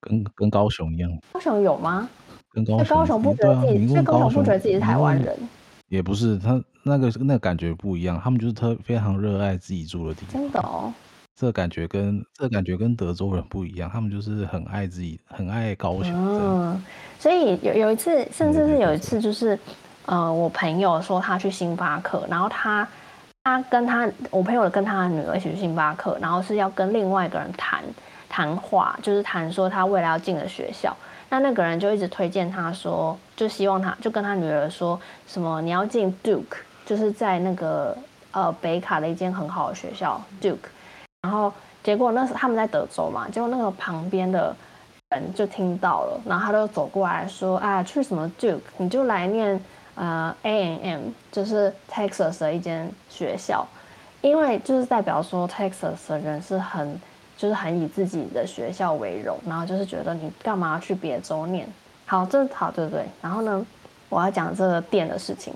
[0.00, 1.10] 跟跟高雄一样。
[1.32, 2.08] 高雄有吗？
[2.52, 5.36] 跟高雄，高雄不觉得自己，所以高雄不觉得自己是台湾人。
[5.88, 10.42] 也不是，他那个那个感觉不一样，他们就是特非常热爱自己住的地方。
[10.42, 10.92] 真的哦，
[11.36, 16.12] 这感觉跟这感觉跟德州人不一样，他们就是很爱自己，很爱高雄。
[16.14, 16.82] 嗯，
[17.18, 19.58] 所以有有一次，甚至是有一次，就是
[20.06, 22.86] 呃，我朋友说他去星巴克，然后他。
[23.44, 27.84] 他跟他，我朋友跟他的女儿一起去星巴克，然后是要跟另外一个人谈
[28.26, 30.96] 谈话，就是谈说他未来要进的学校。
[31.28, 37.94] 那那个人就一直推荐他说，就希望他就跟他女儿说什么你要进 Duke，就是在那个
[38.32, 40.56] 呃北卡的一间很好的学校 Duke。
[41.20, 41.52] 然后
[41.82, 44.56] 结果那时他们在德州嘛，结果那个旁边的
[45.10, 49.62] 人就听到了，然后他就走过来说啊，去什么 Duke，你就来念。
[49.94, 53.66] 呃 A N M，就是 Texas 的一间学校，
[54.20, 57.00] 因为就是代表说 Texas 的人是很，
[57.36, 61.68] 就是很以自己的学校为荣，然后就是觉得你干嘛去别的州念？
[62.06, 63.04] 好，这好，对不对？
[63.22, 63.64] 然后呢，
[64.08, 65.54] 我要讲这个电的事情，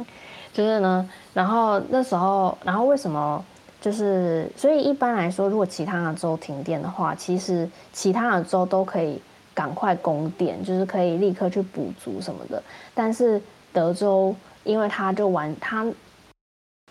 [0.52, 3.44] 就是呢，然后那时候，然后为什么
[3.80, 9.20] 就是，所以一般来说，如果其他的州停电的话，其实其他的州都可以
[9.52, 12.62] 赶快供电，就是可以立刻去补足什么的，
[12.94, 13.42] 但是。
[13.72, 15.86] 德州，因为他就玩他，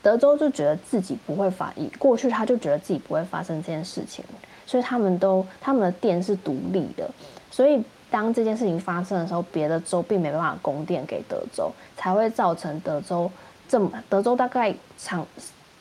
[0.02, 4.24] 德州就觉得自己不会发，过去他就觉得自己不会发生这件事情，
[4.66, 7.10] 所以他们都他们的电是独立的，
[7.52, 13.30] 所以当这件事情发生的时候，别的州并没办法供电给德州，才会造成德州
[13.68, 15.28] 这么德州大概长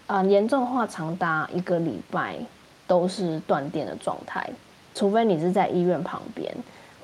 [0.07, 2.37] 啊严重的话长达一个礼拜
[2.87, 4.49] 都是断电的状态，
[4.95, 6.53] 除非你是在医院旁边，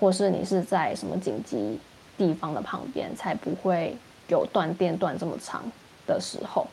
[0.00, 1.78] 或是你是在什么紧急。
[2.16, 3.96] 地方的旁边才不会
[4.28, 5.62] 有断电断这么长
[6.06, 6.66] 的时候，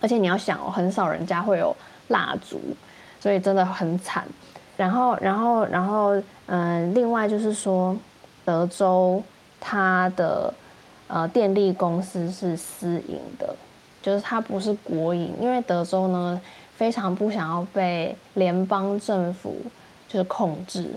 [0.00, 1.74] 而且你要想哦，很少人家会有
[2.08, 2.60] 蜡烛，
[3.20, 4.24] 所以真的很惨。
[4.76, 7.96] 然后，然后，然后，嗯，另外就是说，
[8.44, 9.22] 德州
[9.58, 10.52] 它的
[11.08, 13.54] 呃电力公司是私营的，
[14.02, 16.40] 就是它不是国营，因为德州呢
[16.76, 19.56] 非常不想要被联邦政府
[20.06, 20.90] 就是控制，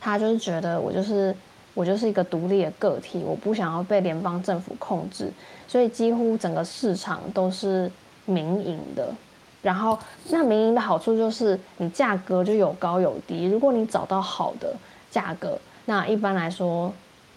[0.00, 1.34] 他就是觉得我就是。
[1.74, 5.30] 我就是一个独立的个体，我不想要被联邦政府控制，
[5.66, 7.90] 所以几乎整个市场都是
[8.24, 9.12] 民营的。
[9.60, 13.46] 然后，那民营的好处就是你价格就有高有低。
[13.46, 14.74] 如果你找到好的
[15.10, 16.92] 价格，那一般来说，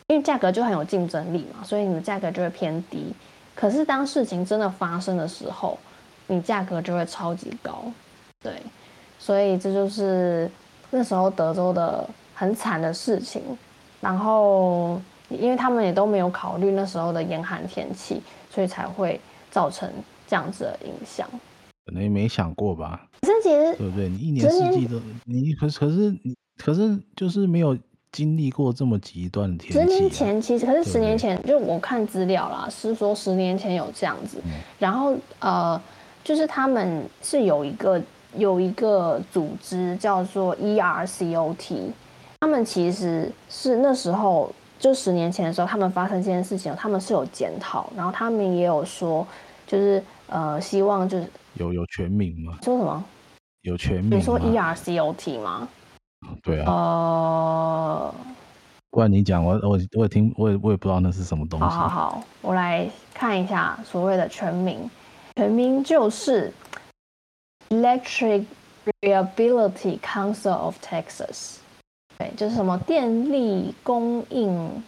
[0.07, 3.13] 因为价格就很有竞争力嘛，所以你的价格就会偏低。
[3.55, 5.77] 可是当事情真的发生的时候，
[6.27, 7.85] 你价格就会超级高。
[8.43, 8.61] 对，
[9.17, 10.51] 所以这就是
[10.91, 13.41] 那时候德州的很惨的事情。
[13.99, 19.91] 然后，因为他们也都没有考虑那时候的严寒天气，所以才会造成
[20.27, 21.27] 这样子的影响。
[21.85, 23.07] 可能也没想过吧？
[23.21, 24.07] 可是其实对不对？
[24.07, 27.75] 你一年四季都你可是可是你可是就是没有
[28.11, 29.81] 经历过这么极端的天气啊。
[29.81, 34.39] 十年前其实可是十年前，就我看资料啦，是说十年前有这样子。
[34.45, 34.51] 嗯。
[34.77, 35.81] 然后呃，
[36.23, 37.99] 就是他们是有一个
[38.35, 41.91] 有一个组织叫做 ERCOT。
[42.39, 49.25] 他们其实是那时候，就十年前的时候，他们发生这件事情，他们是有检讨，然后他们也有说，
[49.65, 52.57] 就是呃，希望就是有有全名吗？
[52.61, 53.03] 说什么？
[53.61, 54.19] 有全名？
[54.19, 55.67] 你说 E R C O T 吗？
[56.43, 56.71] 对啊。
[56.71, 58.15] 呃，
[58.91, 61.65] 不然你讲，我我我也听，我也我也不知道那是什么东西。
[61.65, 64.89] 好好好，我来看一下所谓的全名，
[65.35, 66.53] 全名就是
[67.69, 68.45] Electric
[69.01, 71.57] Reliability Council of Texas。
[72.17, 74.83] 对，就是什么电力供应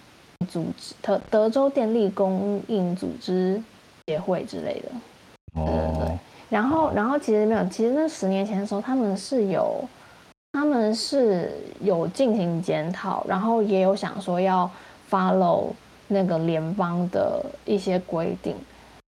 [0.48, 3.62] 组织，德德州电力供应组织
[4.08, 4.90] 协会之类的。
[5.62, 5.66] 哦。
[5.66, 6.18] 对对对。
[6.50, 9.88] 然后，然后其实没有，其实那十年前的时候，他们是有，
[10.54, 14.68] 他们是有进行检讨，然后也有想说要
[15.12, 15.68] follow
[16.08, 18.56] 那个联邦的一些规定。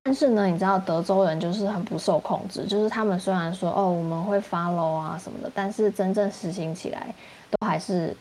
[0.04, 7.14] 但是呢，你知道德州人就是很不受控制，就是他们虽然说哦我们会 follow 啊什么的，但是真正实行起来
[7.52, 8.16] 都还是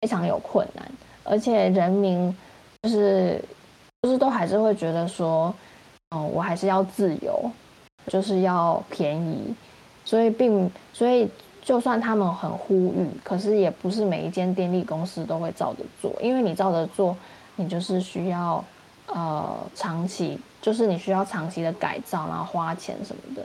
[0.00, 0.88] 非常有困难，
[1.24, 2.36] 而且人民
[2.82, 3.42] 就是
[4.02, 5.54] 就是都还是会觉得说，
[6.10, 7.50] 哦我还是要自由。
[8.06, 9.54] 就是要便宜，
[10.04, 11.26] 所以并所以
[11.62, 17.16] 就算他们很呼吁，可是也不是每一间电力公司都会照着做，因为你照着做，
[17.56, 18.62] 你就是需要
[19.06, 23.42] 呃长期，就是你需要长期的改造，然后花钱什么的。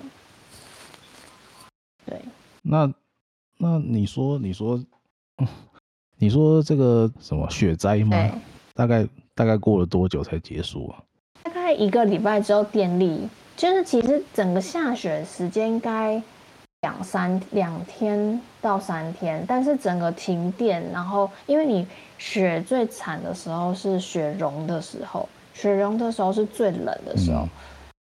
[2.05, 2.21] 对，
[2.61, 2.93] 那
[3.59, 4.77] 那你说你说
[6.17, 8.17] 你说这个什么雪灾吗？
[8.73, 11.03] 大概大概过了多久才结束啊？
[11.43, 13.27] 大概一个礼拜之后，电力。
[13.57, 16.21] 就是其实整个下雪时间应该
[16.79, 21.85] 两三两天到三天，但是整个停电，然后因为你
[22.17, 27.45] 雪最惨的时候是雪融的时候，雪融的时候是最冷的时候，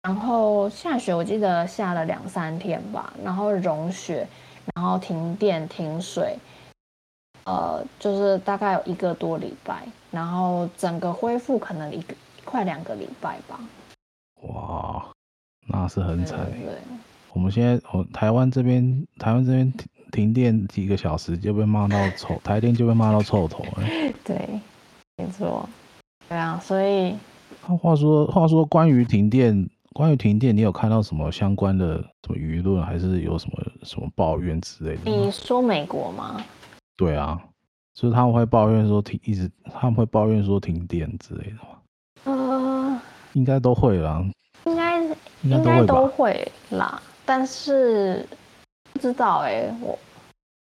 [0.05, 4.25] 然后下雪我记得下了两三天吧，然后融雪，
[4.77, 6.39] 然后停电停水，
[7.51, 9.83] 呃，就是大概有一个多礼拜，
[10.13, 13.59] 然后整个恢复可能一个快两个礼拜吧。
[14.43, 15.05] 哇。
[15.73, 16.51] 那是很惨。
[16.51, 16.79] 对，
[17.33, 23.85] 我们现在，我台湾这边，台湾这边停停电几个小时就被骂到臭，台电就被骂到臭头了。
[24.25, 24.49] 对，
[25.17, 25.69] 没错。
[26.29, 27.15] 对啊，所以。
[27.81, 35.03] 话说，话说，关于停电，关于停电，你有看到什么相关的什么舆论，还是有什么什么抱怨之类的？
[35.05, 36.43] 你说美国吗？
[37.01, 37.41] 对啊，
[37.95, 41.81] 就是他们会抱怨说停，一直他们会抱怨说停电之类的吗？
[42.25, 43.01] 呃，
[43.33, 44.23] 应该都会啦。
[44.67, 45.03] 应该
[45.41, 48.29] 应该都会啦，但是
[48.93, 49.99] 不知道哎、欸，我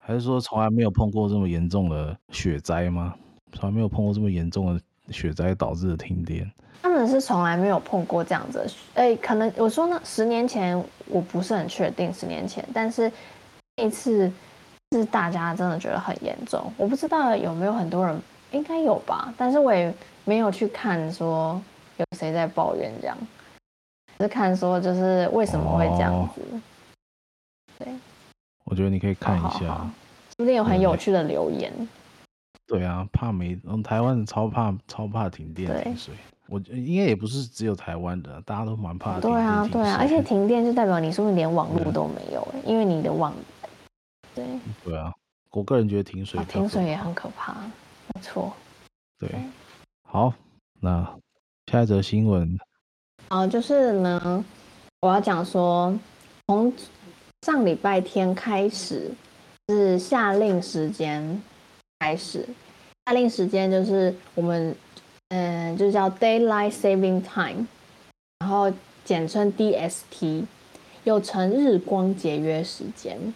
[0.05, 3.15] 还是说从来没有碰过这么严重的雪灾吗？
[3.53, 6.51] 从来没有碰过这么严重的雪灾导致的停电？
[6.83, 13.09] 他们是从来没有碰过这样子的，哎、欸，可能我说呢，十年前我不是很确定，十年前，但是
[13.77, 14.29] 那一次
[14.99, 18.21] 是大家真的觉得很严重，我不知道有没有很多人，
[18.53, 19.93] 应该有吧，但是我也
[20.25, 21.61] 没有去看说
[21.97, 23.17] 有谁在抱怨这样。
[24.21, 26.61] 是看说就是为什么会这样子，哦、
[27.79, 27.89] 对，
[28.65, 31.71] 我觉得你可以看一下，说不定有很有趣的留言？
[32.67, 36.15] 对啊，怕没，嗯，台湾人超怕超怕停电停水，
[36.47, 39.33] 我觉得应该也不是只有台湾的，大家都蛮怕停电。
[39.33, 42.47] 对啊，对啊，而且停电就代表你是不是连网络都没有？
[42.65, 43.35] 因为你的网，
[44.35, 44.45] 对，
[44.85, 45.13] 对啊，
[45.51, 47.55] 我个人觉得停水、啊、停水也很可怕，
[48.15, 48.53] 没错。
[49.19, 49.31] 对，
[50.09, 50.33] 好，
[50.81, 51.09] 那
[51.71, 52.59] 下一则新闻。
[53.29, 54.45] 啊，就是呢，
[55.01, 55.97] 我要讲说，
[56.47, 56.73] 从
[57.43, 59.11] 上礼拜天开始
[59.69, 61.43] 是夏令时间
[62.01, 62.47] 开始，
[63.07, 64.75] 夏令时间就是我们
[65.29, 67.67] 嗯，就叫 Daylight Saving Time，
[68.41, 68.73] 然后
[69.05, 70.45] 简称 DST，
[71.05, 73.33] 又称日光节约时间。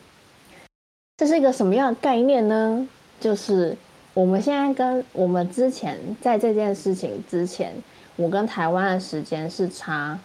[1.18, 2.88] 这是一个什么样的概念呢？
[3.18, 3.76] 就是
[4.14, 7.74] 我们现在跟我们之前在这件事情之前。
[8.14, 10.18] 我跟台湾的时间是差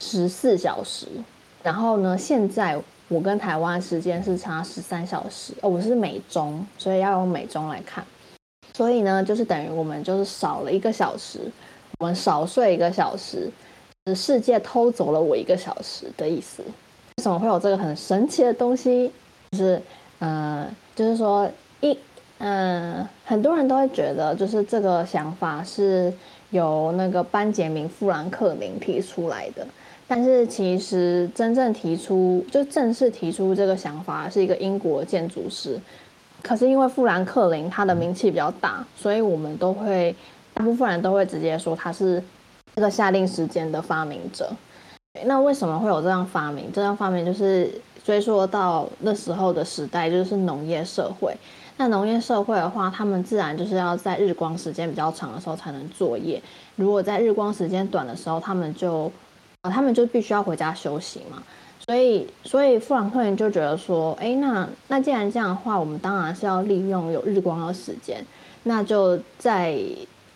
[0.00, 1.06] 十四小时，
[1.62, 5.52] 然后呢，现在我跟台湾的时间是差十三小时。
[5.60, 8.04] 哦，我是美中，所以要用美中来看。
[8.74, 11.38] 所以呢，就是等于我们就是少了一个小时，
[12.00, 13.48] 我们少睡一个小时，
[14.14, 16.60] 世界偷走了我一个小时的意思。
[16.64, 19.12] 为什么会有这个很神奇的东西？
[19.56, 19.82] 是，
[20.20, 21.98] 呃，就是说一，
[22.38, 26.12] 嗯、呃，很多人都会觉得，就是这个想法是。
[26.50, 29.66] 由那个班杰明·富兰克林提出来的，
[30.06, 35.78] 但是其实真正提出就正式提出这个想法是一个英国建筑师。
[36.42, 40.14] 可是因为富兰克林他的名气比较大，所以我们都会
[40.54, 42.22] 大部分人都会直接说他是
[42.76, 44.48] 这个下令时间的发明者。
[45.24, 46.70] 那为什么会有这样发明？
[46.72, 47.68] 这样发明就是
[48.06, 51.36] 追溯到那时候的时代，就是农业社会。
[51.76, 56.40] 那农业社会的话，他们自然就是要在日光时间比较长的时候才能作业。
[56.76, 59.10] 如果在日光时间短的时候，他们就，
[59.62, 61.42] 啊，他们就必须要回家休息嘛。
[61.84, 68.24] 所以，所以富兰克林就觉得说，哎，那那既然这样的话，我们当然是要利用有日光的时间。
[68.62, 69.76] 那就在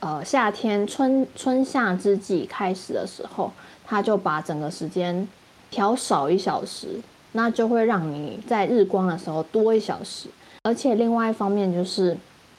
[0.01, 3.53] 呃夏天春春夏之际开始的时候，
[3.87, 5.29] 他就把整个时间
[5.71, 7.01] 调少一小时，
[7.33, 10.29] 那就会让你在日光的时候多一小时。
[10.63, 12.17] 而且另外一方面就是，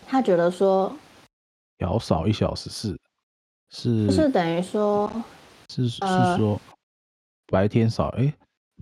[0.08, 0.92] 他觉得说，
[1.78, 2.98] 要少一小时是
[3.70, 5.12] 是，是等于说，
[5.70, 6.00] 是是
[6.38, 6.60] 说，
[7.48, 8.34] 白天少哎、欸，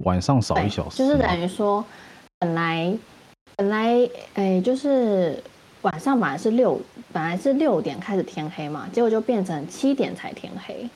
[0.05, 1.83] 晚上少一小时，就是等于说，
[2.39, 2.97] 本来
[3.57, 5.43] 本来哎，就是
[5.81, 6.79] 晚上本来是六，
[7.11, 10.89] 本来是六点开始天黑嘛，结果就变成七点才天黑。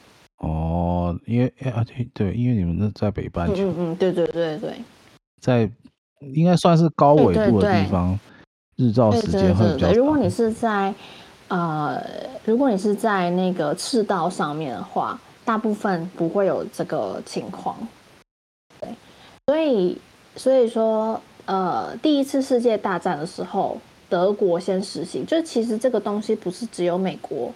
[1.15, 4.73] 哦，因为啊对对，因为你们在北半球，嗯嗯，对对对对，
[5.41, 5.69] 在
[6.33, 8.19] 应该算是高纬度的地方，
[8.77, 9.89] 日照时间会比较长。
[9.89, 10.93] 对对对对，如果你是在
[11.49, 12.01] 呃，
[12.45, 17.75] 如果你是在那个赤道上面的话，大部分不会有这个情况。
[18.79, 18.89] 对，
[19.47, 19.97] 所以
[20.35, 23.77] 所以说，呃，第一次世界大战的时候，
[24.09, 27.53] 德国先实行，就其实这个东西不是只有美国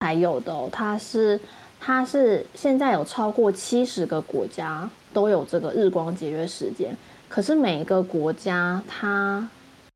[0.00, 1.40] 才有的哦，它是
[1.80, 6.96] 它是现在有超过七十个国家都有这个日光节约时间，
[7.28, 9.48] 可是每一个国家它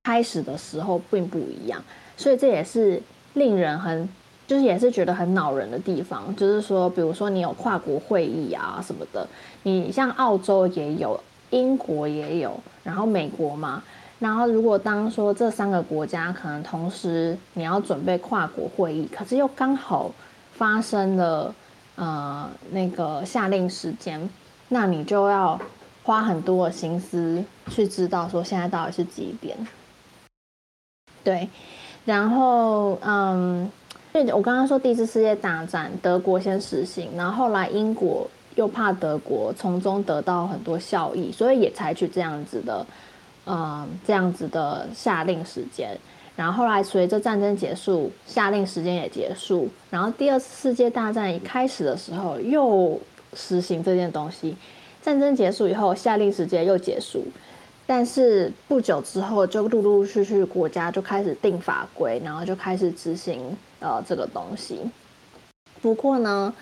[0.05, 1.83] 开始的时候并不一样，
[2.16, 3.03] 所以这也是
[3.35, 4.09] 令人很。
[4.45, 9.26] 就是也是觉得很恼人的地方，就是说，比如说你有跨国会议啊什么的，
[9.62, 11.18] 你像澳洲也有，
[11.51, 13.83] 英国也有，然后美国嘛，
[14.18, 20.11] 然后如果当说这三个国家可能同时你要准备跨国会议，可是又刚好
[20.53, 21.55] 发生了
[21.97, 24.28] 呃那个下令时间，
[24.68, 25.61] 那你就要
[26.03, 29.57] 花很多的心思去知道说现在到底是几点，
[31.24, 31.49] 对，
[32.05, 33.70] 然后嗯。
[34.12, 42.86] 对，我刚刚说第一次世界大战，德国先实行，然后后来英国又怕德国从中得到很多效益，所以也采取这样子的，
[43.47, 45.99] 呃，这样子的下令时间。
[46.35, 52.99] 然后后来随着战争结束，下令时间也结束，然后第二次世界大战一开始的时候又
[53.35, 54.57] 实行这件东西，
[55.03, 57.24] 战争结束以后，下令时间又结束。
[57.85, 64.78] 但是不久之后，就陆陆续续国家就开始定法规，然后就开始执行呃这个东西。
[65.83, 66.55] 不过呢，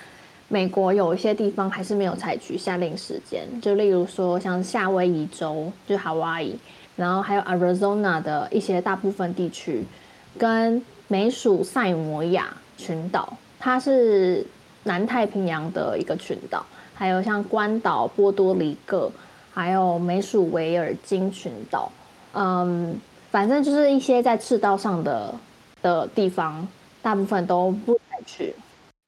[0.49, 6.55] 美国有一些地方还是没有采取下令时间，就例如说像夏威夷州，就 Hawaii，
[7.01, 9.83] 然后还有 Arizona 的一些大部分地区，
[10.37, 14.47] 跟美属塞摩亚群岛，它是
[14.85, 19.11] 南太平洋的一个群岛，还有像关岛、波多黎各。
[19.53, 21.91] 还有美属维尔京群岛，
[22.35, 22.97] 嗯，
[23.33, 25.35] 反正就是一些在赤道上的
[25.83, 26.67] 的地方，
[27.03, 28.55] 大部分都不太去。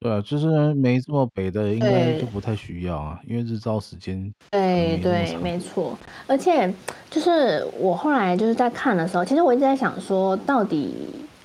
[0.03, 4.33] 对啊，就是没这么北的，应该就不太需要啊，因为日照时间。
[4.51, 5.97] 对对，没错。
[6.27, 6.73] 而且
[7.09, 10.93] 就是我后来就是在看的时候，其实我一直在想说，到底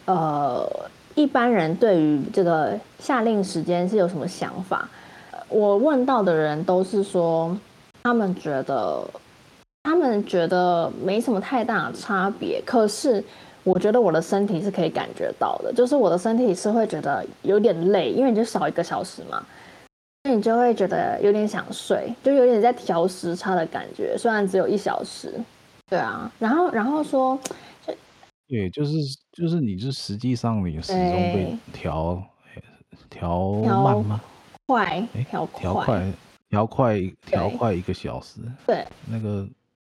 [0.05, 0.67] 呃
[1.15, 4.89] 一般人对于这个夏令时间是有什么想法？
[5.49, 7.55] 我问到的人都是说。
[8.03, 9.03] 他们觉得，
[9.83, 12.61] 他们觉得没什么太大的差别。
[12.65, 13.21] 可是，
[13.67, 19.45] 我觉得我的身体是可以感觉到的，就是我的身体是会觉得有点累，因为你就少一个小时嘛，
[20.23, 24.17] 那你就会觉得有点想睡，就有点在调时差的感觉。
[24.17, 25.33] 虽然只有一小时，
[25.89, 26.31] 对啊。
[26.39, 27.37] 然后，然后说，
[28.47, 28.93] 对，就是
[29.33, 32.23] 就是，你是实际上你时钟被调
[33.09, 34.21] 调慢吗？
[34.67, 36.01] 快，调调快。
[36.49, 39.45] 调快调快一个小时，对，那个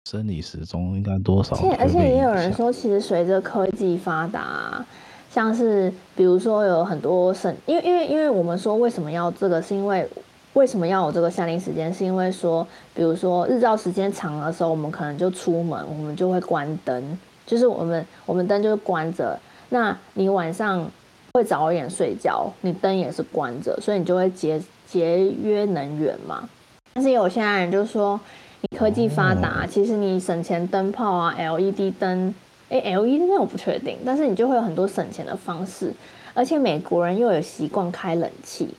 [0.08, 1.56] 生理时钟应该多少？
[1.56, 4.86] 而且而且也有人说，其实随着科技发达，
[5.28, 10.08] 像是比如说有很多省，因为因为因为我们说为什么要这个，是因为
[10.52, 11.92] 为什么要有这个夏令时间？
[11.92, 19.36] 是因为说，比如说日照时间长的时候，我们可能就出门，我们就会关灯，就是我们我们灯就是关着，
[19.70, 20.88] 那你晚上
[21.32, 24.62] 会早一点睡觉，你灯也是关着，所以你就会节。
[24.86, 26.48] 节约能源嘛，
[26.94, 32.34] 但是有些人就说，你科技发达，其实你省钱灯泡啊，LED 灯，
[32.68, 35.92] 哎，LED 灯我不确定，但是你就会有很多省钱的方式，
[36.34, 38.74] 而且美国人又有习惯开冷气，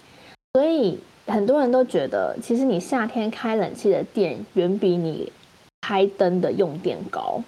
[0.53, 5.31] 所以很多人都觉得，其实你夏天开冷气的电远比你
[5.81, 7.41] 开灯的用电高，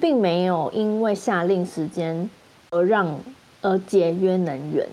[0.00, 2.28] 并没有因为下令时间
[2.70, 3.20] 而让
[3.62, 4.86] 而节约能源，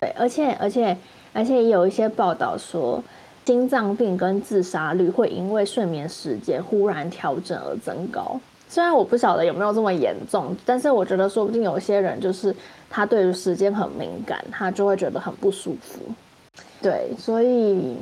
[0.00, 0.96] 对，而且而且。
[1.36, 3.02] 而且也有一些报道说，
[3.44, 8.40] 心脏病跟自杀率会因为睡眠时间忽然调整而增高。
[8.68, 12.54] 虽然我不晓得有没有这么严重，但是我觉得说不定有些人就是
[12.88, 16.00] 他对于时间很敏感，他就会觉得很不舒服。
[16.80, 17.96] 对，所以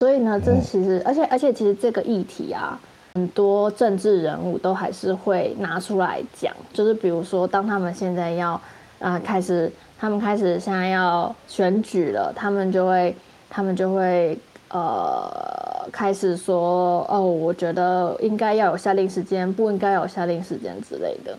[0.00, 2.80] 所以呢，这其实，而且而且其实这个议题啊，
[3.14, 8.60] 很多政治人物都还是会拿出来讲，就是比如说当他们现在要
[8.98, 9.70] 啊、开始。
[9.96, 13.14] 他们开始现在要选举了，他们就会，
[13.54, 14.36] 他们就会，
[14.70, 21.38] 呃，开始说，哦，我觉得应该要有下令时间，不应该有下令时间之类的。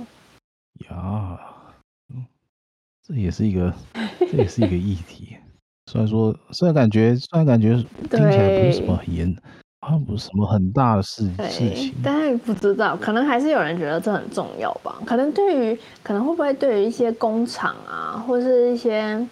[0.90, 1.38] 呀，
[2.14, 2.26] 嗯，
[3.06, 3.74] 这也是一个，
[4.32, 5.36] 这也是一个议题。
[5.92, 7.76] 虽然说，虽然感觉，虽然感觉
[8.10, 9.36] 听起来不是什么很严，
[9.82, 14.96] 好像不是什么很大的事事情，但是不知道，可能还是有人觉得这很重要吧？
[15.06, 19.28] 可能对于，可能会不会对于一些工厂啊，或是一些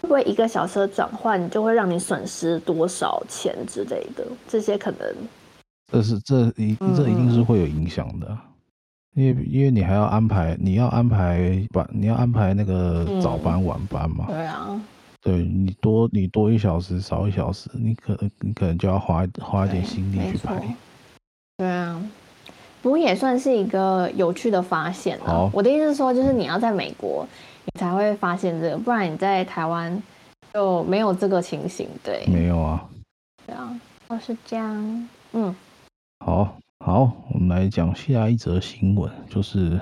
[0.00, 4.24] 会不会一个小时的转换就会让你损失多少钱之类的？
[4.46, 5.14] 这些可能，
[5.92, 14.26] 这是这一这一定是会有影响的，嗯、因为因为你还要安排，你要安排班，你要安排那个早班晚班嘛？
[14.28, 14.80] 嗯、对啊。
[15.20, 20.62] 对你多你多一小时少一小时，你可能你可能就要花花一点心力去排。
[21.56, 22.00] 对啊，
[22.80, 25.50] 不过也算是一个有趣的发现了。
[25.52, 27.26] 我的意思是说，就是你要在美国，
[27.74, 30.02] 你才会发现这个，不然你在台湾
[30.54, 31.86] 就没有这个情形。
[32.02, 32.88] 对，没有啊。
[33.46, 35.08] 对啊，哦，是这样。
[35.32, 35.54] 嗯，
[36.24, 39.78] 好，好，我们来讲下一则新闻，就是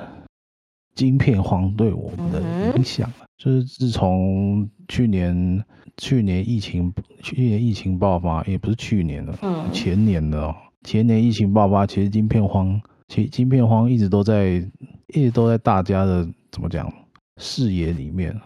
[0.95, 2.41] 晶片荒对我们的
[2.77, 3.09] 影响。
[3.09, 5.63] 嗯就是自从去年
[5.99, 6.91] 去年疫情
[7.23, 14.67] 去年疫情爆发，也不是去年了，嗯，前年的哦，前年疫情爆发，其实晶片荒，其实晶片荒一直都在
[15.09, 16.91] 一直都在大家的怎么讲
[17.39, 18.39] 视野里面，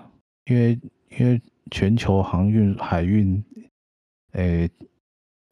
[0.46, 0.78] 因为
[1.18, 3.42] 因为全球航运海运，
[4.32, 4.70] 诶，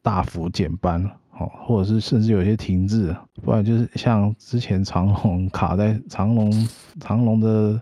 [0.01, 1.03] 大幅减班，
[1.37, 6.51] 哦，或者是甚至有些停滞，不然就是像之前长龙卡在长龙
[6.99, 7.81] 长龙的。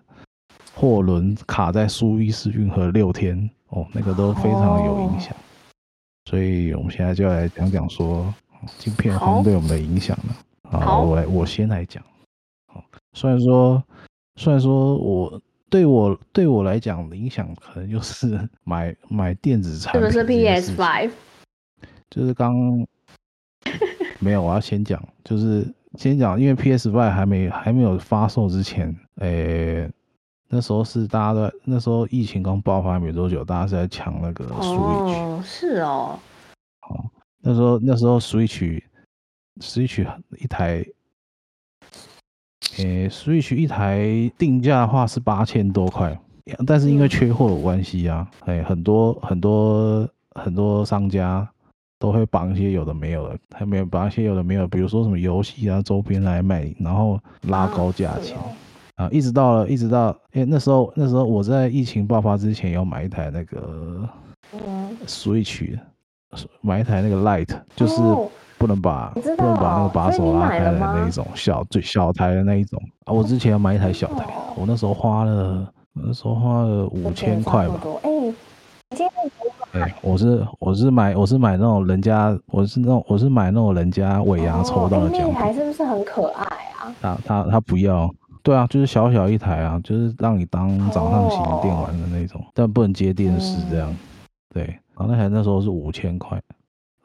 [0.80, 5.36] 货轮卡在苏伊士运河六天哦，那个都非常有影响，
[6.26, 8.32] 所以我们现在就来讲讲说
[8.78, 10.36] 晶片荒对我们的影响了。
[10.80, 12.04] 好，我来我先来讲。
[12.68, 12.84] 好，
[13.14, 13.84] 虽然说
[14.36, 21.12] 虽然说我对我对我来讲的影响可能就是 买买电子产品，是不是 PS Five？
[22.10, 22.56] 就是刚
[24.20, 29.92] 没有，我要先讲，就是先讲，因为 PS Five 还没还没有发售之前，诶、欸。
[30.50, 35.12] 那时候是大家都在，那时候疫情刚爆发没多久，大家是在抢那个 Switch。
[35.12, 36.18] 哦，是哦。
[36.88, 37.12] 哦，
[37.42, 38.82] 那时候那时候 Switch
[39.60, 40.08] Switch
[40.40, 40.86] 一台，
[42.78, 46.18] 诶、欸、Switch 一台定价的话是八千多块，
[46.66, 51.48] 但是因为缺货有关系啊，哎、欸，很多很多很多商家
[52.00, 58.38] 都会绑一些有的没有的，还没有绑一些有的没有，比如说什么游戏啊周边来卖，然后拉高价钱。
[58.38, 58.44] 啊
[58.98, 64.10] 啊，一直到了，一直到，哎、欸，那时候，那时候我在疫情爆发之前要买一台那个
[65.06, 65.78] Switch，
[66.62, 68.02] 买一台那个 Light 就是
[68.58, 73.14] 不能把不能把那个把手拉开的那一种小最小台的那一种啊。
[73.14, 77.80] 我之前要买一台小台，我那时候花了，那时候花了五千块吧。
[79.74, 85.34] 哎、欸，我是我是买我是买那种人家我是那种我是买那种人家尾牙抽到的奖品。
[85.34, 86.44] 那台是不是很可爱
[86.80, 86.96] 啊？
[87.02, 88.10] 他他他不要。
[88.44, 93.94] 对啊，就是小小一台啊，就是让你当掌上型电玩的那种，但不能接电视这样。
[94.54, 94.64] 对，
[94.98, 96.42] 然后那台那时候是五千块，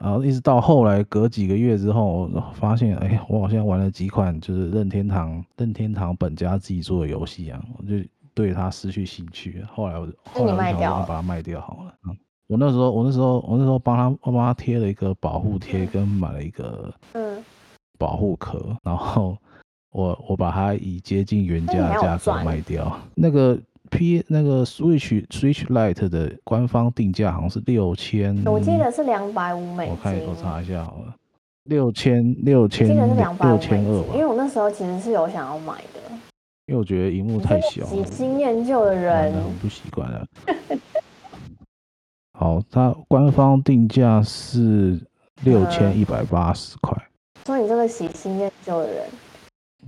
[0.03, 7.95] 然后一直到后来隔几个月之后，发现哎，我好像玩了几款就是任天堂任天堂本家自己做的游戏啊，我就
[8.35, 9.65] 对它失去兴趣。
[9.73, 11.95] 后来我后来我想把它卖掉好了。
[12.09, 12.17] 嗯，
[12.49, 17.43] 我那时候我那时候我那时候帮他我帮他贴了一个保护贴，跟买了一个嗯
[17.97, 19.39] 保护壳，然后。
[19.95, 22.99] 我我把它以接近原价的价格卖掉。
[23.15, 23.61] 那个
[23.93, 29.95] P 那个 Switch Switch Lite 的官方定价好像是六千，我记得是两百五美金。
[29.95, 31.15] 我看我查一下好了，
[31.65, 34.03] 六千六千六千二。
[34.15, 36.01] 因为我那时候其实是有想要买的，
[36.67, 37.85] 因为我觉得荧幕太小。
[37.85, 40.27] 喜新厌旧的人，我不习惯了。
[42.33, 44.99] 好，它官方定价是
[45.45, 46.97] 六千一百八十块。
[47.45, 49.05] 说你这个喜新厌旧的人。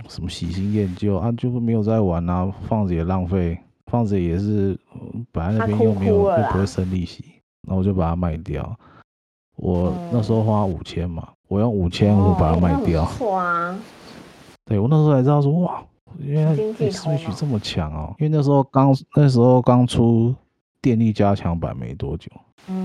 [0.07, 3.57] 什么喜新厌旧啊，就是没有在玩啊，放着也浪费，
[3.95, 4.77] 放着也是，
[5.31, 7.23] 本来那边又没有，又不会生利息，
[7.61, 8.77] 那我就把它卖掉。
[9.55, 13.05] 我那时候花五千嘛，我用五千五把它卖掉。
[13.05, 13.73] 错啊！
[14.65, 15.81] 对，我那时候才知道说哇，
[16.19, 16.53] 原来
[16.89, 20.35] Switch 这么强哦，因为那时候刚那时候刚出
[20.81, 22.29] 电力加强版没多久，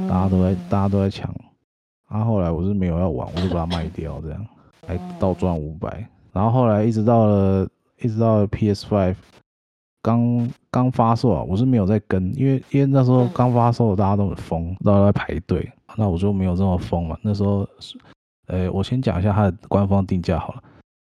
[0.09, 1.29] 大家都在大家都在抢，
[2.09, 4.47] 然后后来我是没有要玩，我就把它卖掉，这样
[4.87, 6.09] 还倒赚五百。
[6.33, 7.69] 然后后来一直到了，
[8.01, 9.17] 一直到了 PS5
[10.03, 17.19] 刚刚发售啊，我是没有在跟，因为因为那时候刚发售，大家都很疯，大家都在排队，那我就没有这么疯嘛。
[17.23, 17.69] 那时候，
[18.47, 20.63] 呃，我先讲一下它的官方定价好了。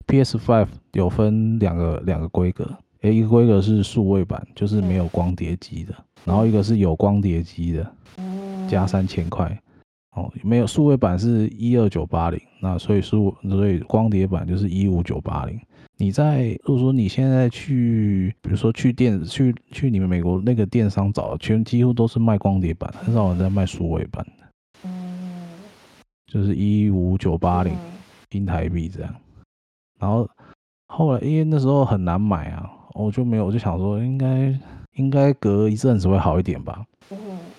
[0.06, 2.64] PS Five 有分两个两个规格，
[3.00, 5.92] 诶，一个规格是数位版，就是没有光碟机的，
[6.24, 7.92] 然后一个是有光碟机的，
[8.68, 9.58] 加三千块。
[10.12, 15.60] 哦，没有数位版是一二九八零，那所以数所以光碟版就是一五九八零。
[15.98, 24.46] 你在如果说你现在去，比如说去电去去你们美国那个电商找，全几乎都是卖光碟版，很少人在卖数位版的。
[24.84, 25.48] 嗯，
[26.26, 27.74] 就是一五九八零
[28.30, 29.14] 新台币这样。
[29.98, 30.28] 然后
[30.88, 34.54] 后来因为那时候很难买啊，我就没有，我就想说应该
[34.96, 36.84] 应该隔一阵子会好一点吧。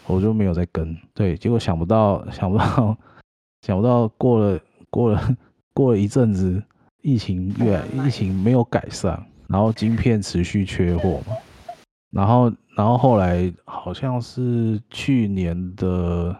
[0.05, 0.95] 我就没有再跟。
[1.13, 2.95] 对，结果想不到想不到
[3.65, 4.59] 想不到过了
[4.91, 5.35] 过了
[5.73, 6.63] 过了一阵子，
[7.07, 11.37] 疫情越疫情没有改善，然后晶片持续缺货嘛。
[12.11, 16.35] 然后，然后后来好像是去年的，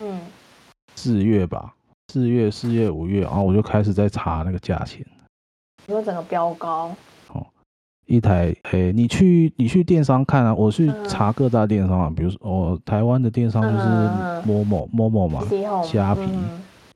[0.00, 0.18] 嗯，
[0.96, 1.72] 四月吧，
[2.12, 5.06] 四月、四月、五月，然后我就开始在查那个价钱，
[5.86, 6.92] 因为整个飙高。
[7.32, 7.46] 哦，
[8.06, 13.84] 一台，诶，你去你去电商看啊，我去查各大电商啊，比如说哦，台湾的电商就是
[14.44, 15.44] Momo Momo 嘛，
[15.84, 16.22] 虾皮。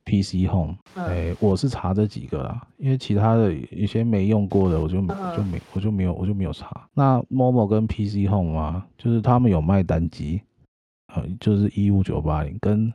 [0.09, 6.87] PC Home，哎、欸，我是查这几个啦，因为其他的有些没用过的，我就就没我就没有我就没有查。
[6.95, 10.41] 那 Momo 跟 PC Home 啊，就是他们有卖单机，
[11.13, 12.91] 呃，就是一五九八零，跟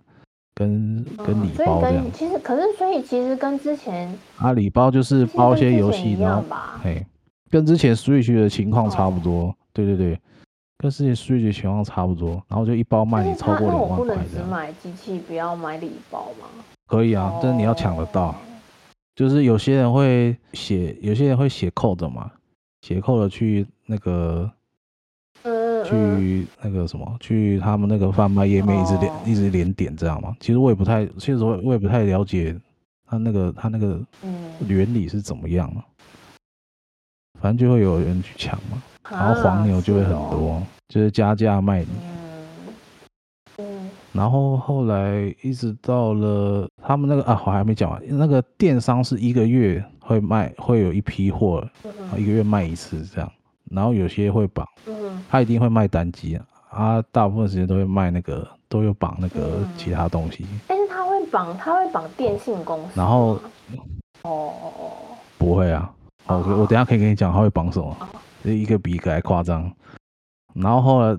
[0.57, 2.05] 跟跟礼包这样。
[2.12, 6.45] 其实可是所以其实跟之前啊，礼包就是包一些游戏，然后
[6.83, 7.07] 哎，
[7.49, 9.45] 跟之前 Switch 的情况差不多。
[9.45, 10.19] 哦、对对对。
[10.77, 13.97] 跟世界 Switch 情况差不多，然后就一包卖你超过两万块这样。
[13.97, 16.47] 那我不能只买机器，不要买礼包吗？
[16.87, 18.26] 可以啊，但是你要抢得到。
[18.26, 18.35] Oh.
[19.16, 22.30] 就是有些人会写，有些人会写 code 嘛，
[22.82, 24.51] 写 code 去那个，
[25.43, 29.28] 呃，去那个什么，去他们那个贩卖页面一直连，oh.
[29.28, 30.35] 一直连点这样嘛。
[30.41, 32.57] 其实我也不太，其实我我也不太了解
[33.07, 34.01] 他那个他那个
[34.66, 35.85] 原理是怎么样嘛。
[37.41, 38.82] 反正就会有人去抢嘛。
[39.11, 41.89] 然后黄牛就会很多，就是加价卖你。
[41.91, 42.24] 嗯。
[44.15, 48.01] 然后后来一直到了他们那个啊，我还没讲完。
[48.07, 51.67] 那个电商是一个月会卖，会有一批货，
[52.17, 53.29] 一个月卖一次这样。
[53.73, 54.65] 然后有些会绑，
[55.29, 60.47] 他一定会卖单机啊，他大部分时间都会卖那个，都有绑那个其他东西。
[60.69, 62.93] 但是他会绑，他会绑电信公司。
[62.95, 63.41] 然后，
[64.23, 64.53] 哦，
[65.37, 65.93] 不会啊。
[66.25, 67.97] 好，我我等下可以跟你讲他会绑什么。
[68.45, 69.69] 一个比一个还夸张，
[70.55, 71.19] 然后后来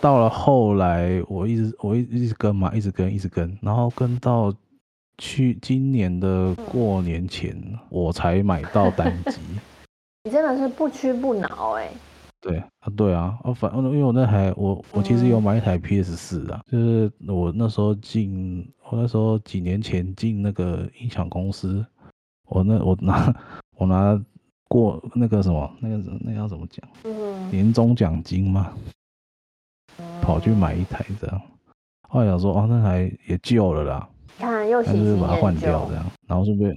[0.00, 4.52] 到了后来，我一直我一一直跟嘛，一直跟一直跟，然后跟到
[5.18, 7.56] 去今年的过年前，
[7.88, 9.38] 我才买到单机。
[10.24, 11.90] 你真的是不屈不挠哎！
[12.40, 21.84] 对啊，对啊，啊反正因为我那台我我其实有买一台 PS 四啊，就是我那时候进我那时候几年前进那个音响公司，
[22.48, 23.34] 我那我拿
[23.76, 24.18] 我拿。
[24.70, 26.86] 过那个什么，那个那个要怎么讲？
[27.04, 28.70] 嗯，年终奖金嘛，
[30.22, 31.40] 跑去买一台这样。
[32.08, 36.76] 后来想说，哦，那台也旧了啦，看又喜新厌旧，把它换掉这样，然后顺便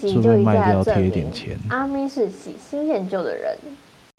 [0.00, 1.58] 顺便卖掉贴一点钱。
[1.68, 3.56] 阿咪是喜新厌旧的人，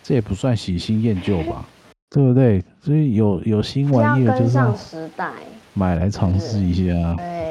[0.03, 1.65] 这也不算喜新厌旧吧，
[2.09, 2.63] 对不对？
[2.81, 5.31] 所以有有新玩意儿就是上时代，
[5.73, 7.15] 买来尝试一下。
[7.15, 7.41] 对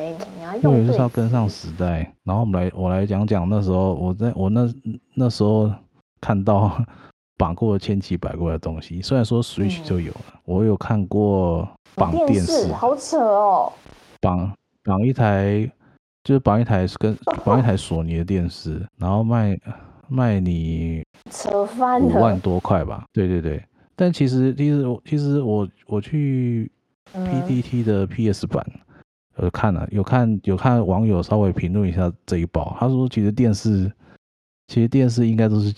[0.62, 4.68] 因为就是要跟上时代，然后我们来我来讲讲那时候我在我那
[5.14, 5.70] 那时候
[6.20, 6.84] 看到
[7.40, 9.00] 绑过千奇百怪的东西。
[9.00, 13.72] 虽然说 Switch 就有了，嗯、我有看过绑电视，好扯哦。
[14.20, 14.52] 绑
[14.84, 15.66] 绑一台
[16.22, 19.58] 就是绑一台跟绑一台索尼的电视，然后卖
[20.06, 23.06] 卖你扯翻五万多块吧？
[23.14, 23.64] 对对对。
[23.96, 26.70] 但其实其实我其实我我去
[27.14, 28.62] PDT 的 PS 版。
[28.74, 28.80] 嗯
[29.40, 33.90] 有看了，有看有看网友稍微评论一下这一包，他说其实电视，
[34.66, 35.72] 其实电视应该都是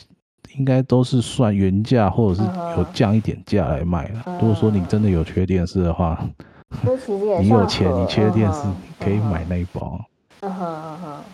[0.57, 4.39] 应该都是算原价或者是有降一点价来卖的。
[4.41, 6.19] 如果说你真的有缺电视的话，
[7.41, 8.63] 你有钱你缺电视
[8.99, 10.01] 可以买那一包，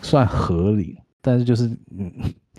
[0.01, 0.97] 算合理。
[1.21, 1.67] 但是就是
[1.97, 2.11] 嗯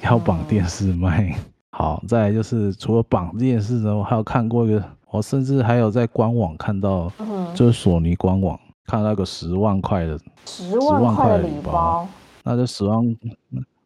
[0.03, 1.35] 要绑电视卖。
[1.71, 7.11] 好，再来就是除了绑电视呢，我还有看过一个，我甚至还有在官网看到，
[7.55, 8.59] 就是索尼官网。
[8.87, 12.09] 看那个十万块的十万块的礼包，
[12.43, 13.17] 那这十万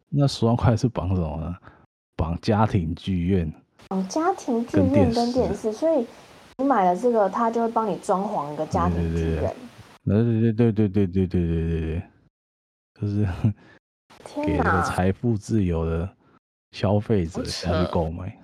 [0.09, 1.55] 那十万块是绑什么呢？
[2.17, 3.53] 绑家庭剧院，
[3.89, 6.07] 绑家庭剧院跟电视，所以
[6.59, 9.55] 你买了这个，他就会帮你装潢一个家庭剧院。
[10.05, 12.03] 对对对对对对对对对对，
[13.01, 13.27] 就是
[14.47, 16.09] 给那个财富自由的
[16.73, 18.37] 消费者下去购买。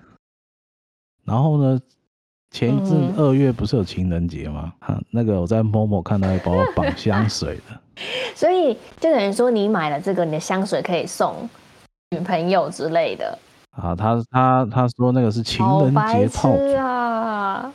[1.23, 1.79] 然后呢？
[2.53, 4.73] 前一阵二月不是有情人节吗？
[4.81, 7.81] 哈、嗯，那个我在 Momo 看到一包绑香水的，
[8.35, 11.49] 所以就等于说你买了这个，你的香水可以送
[12.09, 13.39] 女朋友之类的。
[13.71, 17.71] 啊，他他他说那个是情人节套组啊，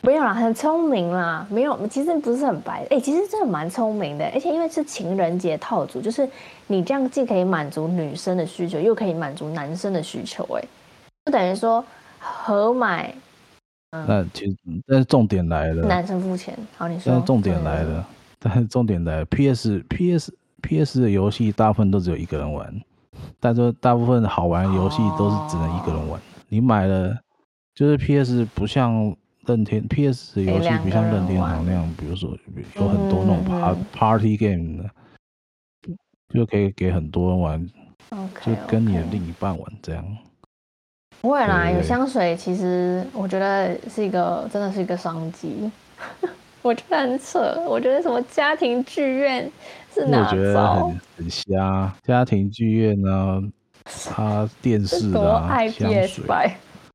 [0.00, 6.28] 没有啦，很聪明啦，没有，其实不是很白，哎、欸，其实真的蛮聪明的，而且因为是情人节套组，就是
[6.66, 10.64] 你这样既可以满足女生的需求，又可以满足男生的需求，哎，
[11.26, 11.84] 就等于说
[12.18, 13.14] 合买。
[13.90, 16.58] 那其实，但是重点来了，男生付钱。
[16.76, 17.12] 好，你说。
[17.12, 18.04] 但是重点来了，
[18.40, 22.74] 但是重点来了 PS PS PS 的游戏大部分都只有一个人玩，
[23.40, 26.20] 但是大部分好玩的游戏都是只能一个人玩。
[26.48, 27.16] 你买了
[27.74, 29.14] 就是 PS 不像
[29.46, 32.30] 任天 PS 的游戏不像任天堂那样，比如说
[32.76, 34.90] 有很多那种 Party Game 的，
[36.32, 37.70] 就可以给很多人玩，
[38.44, 40.04] 就跟你的另一半玩这样。
[41.20, 45.70] 不会啦，有香水其实我觉得是一个，真的是一个商机。
[46.62, 49.50] 我觉得很扯，我觉得什么家庭剧院
[49.94, 50.26] 是哪？
[50.26, 53.40] 我觉得很很瞎，家庭剧院呢，
[53.84, 56.26] 它电视啊，香水，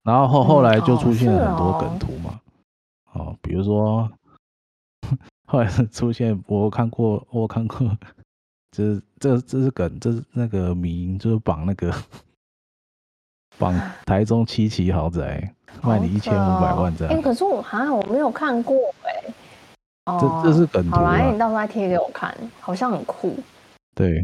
[0.03, 2.39] 然后后后来就出现了很多梗图嘛。
[3.13, 4.09] 哦，比如说
[5.47, 7.89] 后来出现，我看过，我看过，
[8.71, 11.93] 这这这是梗，这是那个名，就是绑那个。
[13.57, 13.75] 绑
[14.05, 17.13] 台中七期豪宅，卖你一千五百万这样。
[17.13, 19.33] 哎、欸，可是我好像我没有看过哎、欸。
[20.17, 20.95] 哦，这这是梗图。
[20.95, 23.35] 好啦，你到时候再贴给我看，好像很酷。
[23.95, 24.23] 对，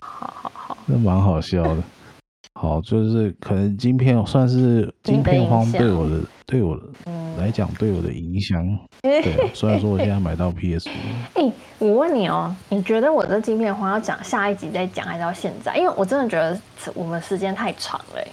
[0.00, 1.76] 好好好，那蛮好笑的。
[2.60, 6.82] 好，就是可能晶片算是晶片荒对我的对我的
[7.36, 8.64] 来讲对我的影响。
[9.02, 10.92] 对，虽然说我现在买到 PS 五。
[11.34, 15.76] 哎、欸，我问你哦、喔，你觉得我这晶片荒要讲下一集再讲，还是到现在？
[15.76, 16.58] 因为我真的觉得
[16.94, 18.28] 我们时间太长了、欸。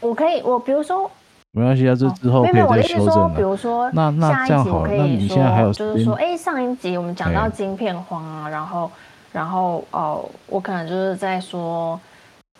[0.00, 1.10] 我可以，我比如说，
[1.56, 8.90] 没关系啊，这之后可以再修正、哦、比如说，那那这样好，那你现在还有就是说，哎、欸，上一集我们讲到晶片荒啊，然后，
[9.30, 11.98] 然后哦、呃，我可能就是在说，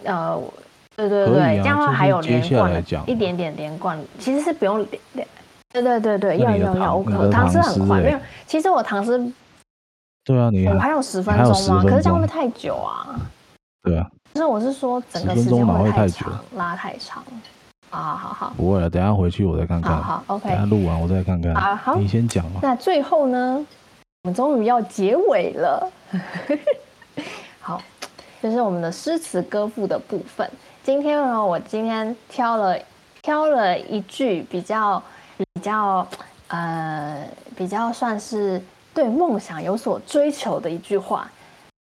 [0.04, 0.40] 呃，
[0.94, 2.72] 对对对，啊、这样的话还有连贯，
[3.04, 5.26] 一点点连贯，其实是不用连连，
[5.72, 9.18] 对对对对，要要要，我可唐诗很快，没有，其实我唐诗，
[10.24, 11.82] 对啊，你我还有十分钟吗？
[11.82, 13.18] 可是这样会不会太久啊？
[13.82, 14.08] 对啊。
[14.34, 17.24] 就是我是说，整个时间会太长，拉太长
[17.94, 18.16] 啊！
[18.16, 19.96] 好好，不会了，等下回去我再看看。
[20.02, 20.48] 好，好，OK。
[20.48, 21.54] 等下录完我再看看。
[21.54, 22.60] 啊，好，你先讲嘛。
[22.62, 23.66] 那最后呢，
[24.22, 25.92] 我们终于要结尾了。
[27.60, 27.80] 好，
[28.42, 30.50] 就是我们的诗词歌赋的部分。
[30.82, 32.76] 今天呢，我今天挑了
[33.22, 35.02] 挑了一句比较
[35.36, 36.06] 比较
[36.48, 37.26] 呃
[37.56, 38.60] 比较算是
[38.92, 41.30] 对梦想有所追求的一句话，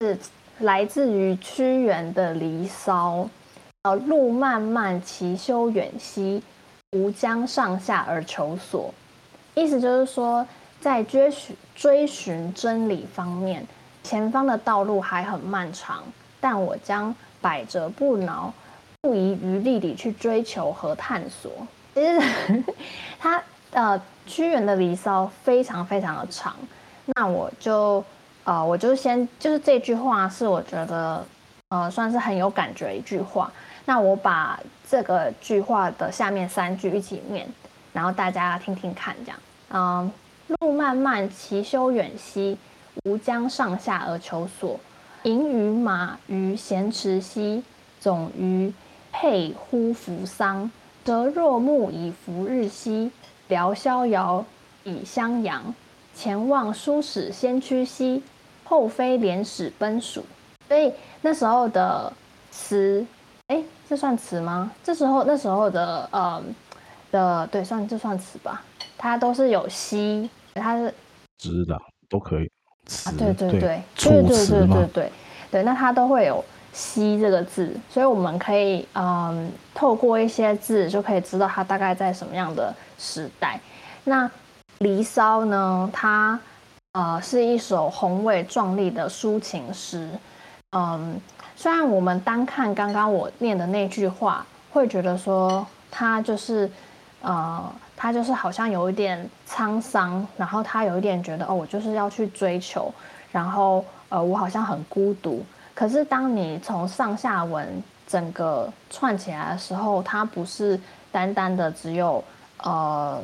[0.02, 0.18] 是。
[0.60, 3.18] 来自于屈原的《离骚》，
[3.86, 6.42] 呃，路漫漫其修远兮，
[6.94, 8.92] 吾将上下而求索。
[9.54, 10.44] 意思就是说，
[10.82, 13.64] 在追寻追寻真理方面，
[14.02, 16.02] 前方的道路还很漫长，
[16.42, 18.52] 但我将百折不挠，
[19.02, 21.52] 不遗余力地去追求和探索。
[21.94, 22.64] 其实，
[23.20, 26.56] 他呃，屈原的《离骚》非常非常的长，
[27.16, 28.04] 那我就。
[28.46, 31.26] 呃，我就先就是这句话是我觉得，
[31.70, 33.52] 呃，算是很有感觉的一句话。
[33.86, 34.60] 那我把
[34.90, 37.48] 这个句话的下面三句一起念，
[37.94, 39.40] 然后大家听听看，这样。
[39.70, 40.12] 嗯，
[40.60, 42.58] 路漫漫其修远兮，
[43.04, 44.80] 吾将上下而求索。
[45.24, 47.64] 盈于马于咸池兮，
[48.00, 48.74] 总于
[49.12, 50.70] 佩乎扶桑。
[51.04, 53.12] 得若木以扶日兮，
[53.48, 54.46] 聊逍遥
[54.84, 55.74] 以相阳。
[56.16, 58.24] 前望书使先驱兮。
[58.68, 60.26] 后飞廉使奔蜀，
[60.68, 62.12] 所以那时候的
[62.50, 63.06] 词，
[63.48, 64.72] 哎，这算词吗？
[64.84, 66.44] 这时候那时候的呃
[67.12, 68.64] 的对，算这算词吧。
[68.98, 70.94] 它都是有兮，它是
[71.38, 71.80] 直的
[72.10, 72.50] 都可以。
[72.88, 75.12] 词、啊、对对对，对对对对对对对，
[75.52, 76.44] 对，那它都会有
[76.74, 83.60] 兮这个字，所以我们可以嗯、呃、透过一些字就可以知道它大概在什么样的时代。
[84.04, 84.28] 那
[84.80, 85.90] 《离骚》呢？
[85.94, 86.40] 它
[86.94, 90.10] 呃，是一首宏伟壮丽的抒情诗。
[90.72, 91.20] 嗯，
[91.56, 96.70] 虽然我们单看刚刚我念的那句话，会觉得说他就是，
[97.22, 97.64] 呃，
[97.96, 102.94] 他就是好像有一点沧桑，然后他有一点觉得哦，我就是要去追求，
[103.32, 105.44] 然后呃，我好像很孤独。
[105.74, 107.68] 可是当你从上下文
[108.08, 110.80] 整个串起来的时候，它不是
[111.12, 112.24] 单单的只有
[112.64, 113.22] 呃，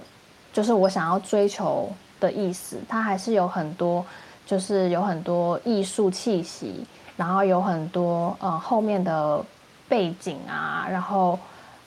[0.52, 1.92] 就是我想要追求。
[2.22, 4.06] 的意思，它还是有很多，
[4.46, 6.86] 就是有很多艺术气息，
[7.22, 9.46] 然后有很多呃后面的
[9.88, 11.38] 背景啊，然后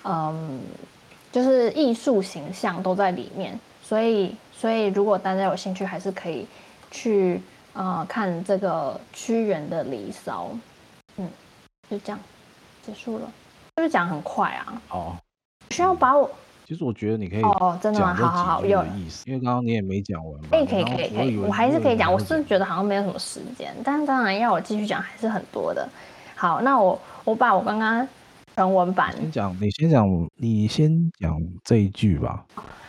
[0.05, 0.61] 嗯，
[1.32, 6.47] 就是艺术形象都在里面，所以所以如果大家有兴趣，还是可以
[6.93, 10.45] 去呃看这个屈原的《离骚》，
[11.16, 11.28] 嗯，
[11.91, 12.20] 就这样
[12.87, 14.80] 结束了，是不是讲很快啊？
[14.91, 15.16] 哦，
[15.70, 16.30] 需要把我。
[16.67, 18.15] 其实我觉得你可以哦，真的吗？
[18.15, 19.29] 好好好，有意思。
[19.29, 20.41] 因为刚刚你也没讲完。
[20.51, 22.11] 哎，可以可以可以，我还是可以讲。
[22.11, 25.87] 我是觉得好像没有什么时间，但是当然要我继续讲还是很多的。
[26.35, 28.07] 好，那我我把我刚刚
[28.57, 32.45] 全文版先讲，你先讲，你先讲这一句吧。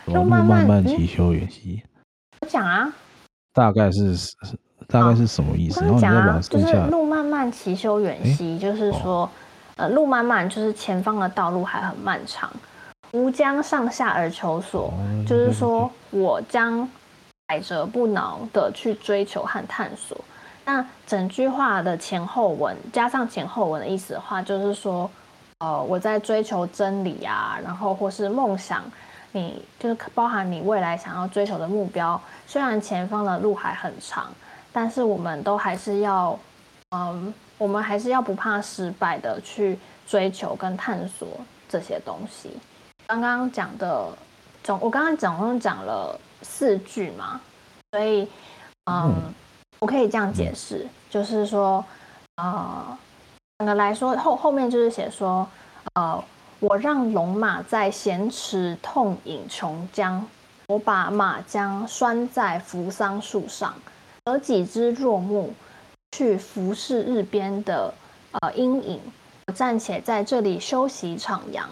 [0.06, 1.82] 路漫漫其修远兮。
[2.40, 2.90] 我讲啊。
[3.52, 4.14] 大概是
[4.86, 5.80] 大概是什么意思？
[5.80, 9.30] 我刚刚讲啊，就是路漫漫其修远兮，就是说，哦、
[9.76, 12.50] 呃，路漫漫就是前方的道路还很漫长，
[13.16, 16.86] 吾将上下而求索，哦、就是说我将
[17.46, 20.18] 百折不挠的去追求和探索。
[20.66, 25.10] 那整句话的前后文加上前后文的意思的话，就是说，
[25.60, 28.84] 呃，我在追求真理啊，然后或是梦想，
[29.32, 34.30] 你就是包含你未来想要追求的目标，虽然前方的路还很长。
[34.72, 36.38] 但是我们都还是要，
[36.90, 41.26] 嗯，我们还是要不怕失败的去追求跟探索
[41.66, 42.50] 这些东西。
[43.06, 44.08] 刚刚讲的
[44.62, 47.40] 总，我刚刚总共讲了四句嘛，
[47.92, 48.28] 所以，
[48.90, 49.32] 嗯，
[49.78, 51.84] 我可以这样解释，就是说，
[52.36, 52.98] 呃，
[53.58, 55.48] 整个来说后后面就是写说，
[55.94, 56.22] 呃，
[56.58, 60.20] 我让龙马在咸池痛饮琼浆，
[60.66, 63.72] 我把马缰拴在扶桑树上。
[64.24, 65.54] 而几只若木，
[66.16, 67.94] 去服侍日边的
[68.32, 69.00] 呃阴影。
[69.46, 71.62] 我暂且在这里休息徜徉。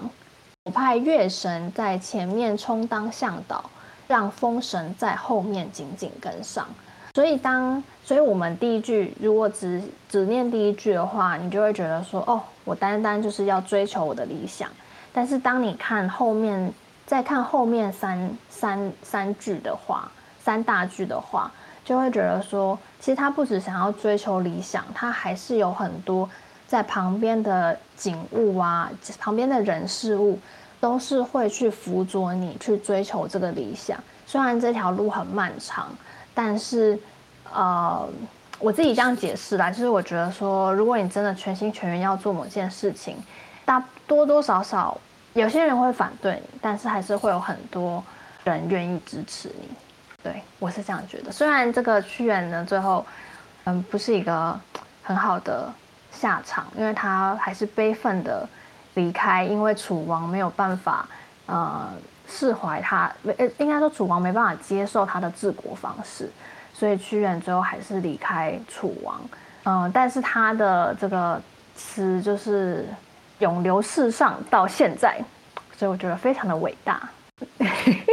[0.64, 3.62] 我派月神在前面充当向导，
[4.08, 6.66] 让风神在后面紧紧跟上。
[7.14, 14.70] 所以当，所以我们第一句如果只只念第一句的话，你就会觉得说，哦，我单单就是要追求我的理想。
[15.12, 16.72] 但是当你看后面，
[17.04, 20.10] 再看后面三三三句的话，
[20.42, 21.52] 三大句的话。
[21.84, 26.26] 就会觉得说，其实他不只想要追求理想，他还是有很多
[26.74, 30.36] 在旁边的景物啊，旁边的人事物，
[30.80, 33.96] 都是会去辅佐你去追求这个理想。
[34.26, 35.86] 虽然这条路很漫长，
[36.34, 36.98] 但是，
[37.52, 38.04] 呃，
[38.58, 43.16] 我自己这样解释啦，就是我觉得说，如果你真的全心全意要做某件事情，
[43.64, 45.00] 大多多少少
[45.34, 48.02] 有些人会反对你，但是还是会有很多
[48.42, 49.68] 人愿意支持你。
[50.24, 51.30] 对，我是这样觉得。
[51.30, 53.06] 虽然这个屈原呢，最后，
[53.62, 54.58] 嗯，不是一个
[55.04, 55.72] 很好的
[56.18, 58.48] 下场，因为他还是悲愤的
[58.94, 61.06] 离开，因为楚王没有办法，
[61.46, 61.88] 呃，
[62.28, 66.30] 释怀他，呃，应该说楚王没办法接受他的治国方式，
[66.72, 69.20] 所以屈原最后还是离开楚王。
[69.64, 71.40] 嗯，但是他的这个
[71.74, 72.86] 词就是
[73.40, 75.18] 永留世上到现在，
[75.76, 77.08] 所以我觉得非常的伟大。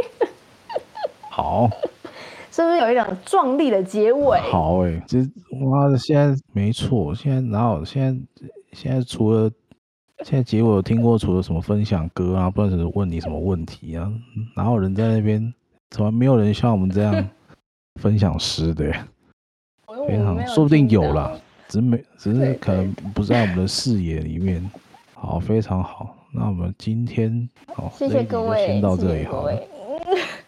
[1.30, 1.70] 好。
[2.52, 4.38] 是不是有一种壮丽的结尾？
[4.42, 5.18] 好哎、欸，这
[5.56, 7.82] 妈的，现在没错，现在哪有？
[7.82, 9.50] 现在现在除了
[10.22, 14.12] 现在结尾有听过，除了什么分享歌啊，不知道是问你什么问题啊？
[14.54, 15.52] 哪有人在那边？
[15.92, 17.26] 从来没有人像我们这样
[18.00, 19.04] 分享诗的、欸，
[20.06, 21.32] 非常说不定有啦，
[21.68, 24.70] 只是没，只是可能不在我们的视野里面。
[25.14, 29.54] 好，非常好，那我们今天好，谢谢各位，先到这里好了。
[29.54, 30.41] 谢谢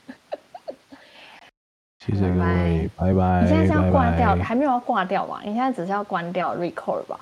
[2.12, 3.42] 各位，拜拜。
[3.42, 5.40] 你现在是要挂掉，拜拜，还没有要挂掉吧？
[5.44, 7.18] 你现在只是要关掉 record 吧？